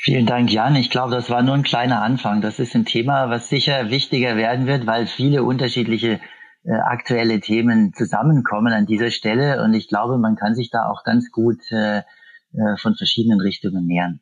Vielen 0.00 0.26
Dank, 0.26 0.52
Jan. 0.52 0.76
Ich 0.76 0.90
glaube, 0.90 1.12
das 1.12 1.28
war 1.28 1.42
nur 1.42 1.54
ein 1.54 1.64
kleiner 1.64 2.02
Anfang. 2.02 2.40
Das 2.40 2.60
ist 2.60 2.76
ein 2.76 2.84
Thema, 2.84 3.30
was 3.30 3.48
sicher 3.48 3.90
wichtiger 3.90 4.36
werden 4.36 4.68
wird, 4.68 4.86
weil 4.86 5.08
viele 5.08 5.42
unterschiedliche 5.42 6.20
äh, 6.62 6.72
aktuelle 6.72 7.40
Themen 7.40 7.92
zusammenkommen 7.92 8.72
an 8.72 8.86
dieser 8.86 9.10
Stelle. 9.10 9.60
Und 9.60 9.74
ich 9.74 9.88
glaube, 9.88 10.18
man 10.18 10.36
kann 10.36 10.54
sich 10.54 10.70
da 10.70 10.86
auch 10.88 11.02
ganz 11.02 11.32
gut 11.32 11.60
äh, 11.72 11.98
äh 11.98 12.76
von 12.80 12.94
verschiedenen 12.94 13.40
Richtungen 13.40 13.86
nähern. 13.86 14.20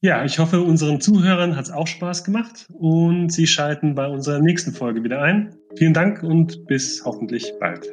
Ja, 0.00 0.24
ich 0.24 0.40
hoffe, 0.40 0.60
unseren 0.60 1.00
Zuhörern 1.00 1.54
hat 1.54 1.66
es 1.66 1.70
auch 1.70 1.86
Spaß 1.86 2.24
gemacht 2.24 2.66
und 2.72 3.30
Sie 3.32 3.46
schalten 3.46 3.94
bei 3.94 4.08
unserer 4.08 4.40
nächsten 4.40 4.72
Folge 4.72 5.04
wieder 5.04 5.22
ein. 5.22 5.54
Vielen 5.76 5.94
Dank 5.94 6.24
und 6.24 6.66
bis 6.66 7.04
hoffentlich 7.04 7.52
bald. 7.60 7.86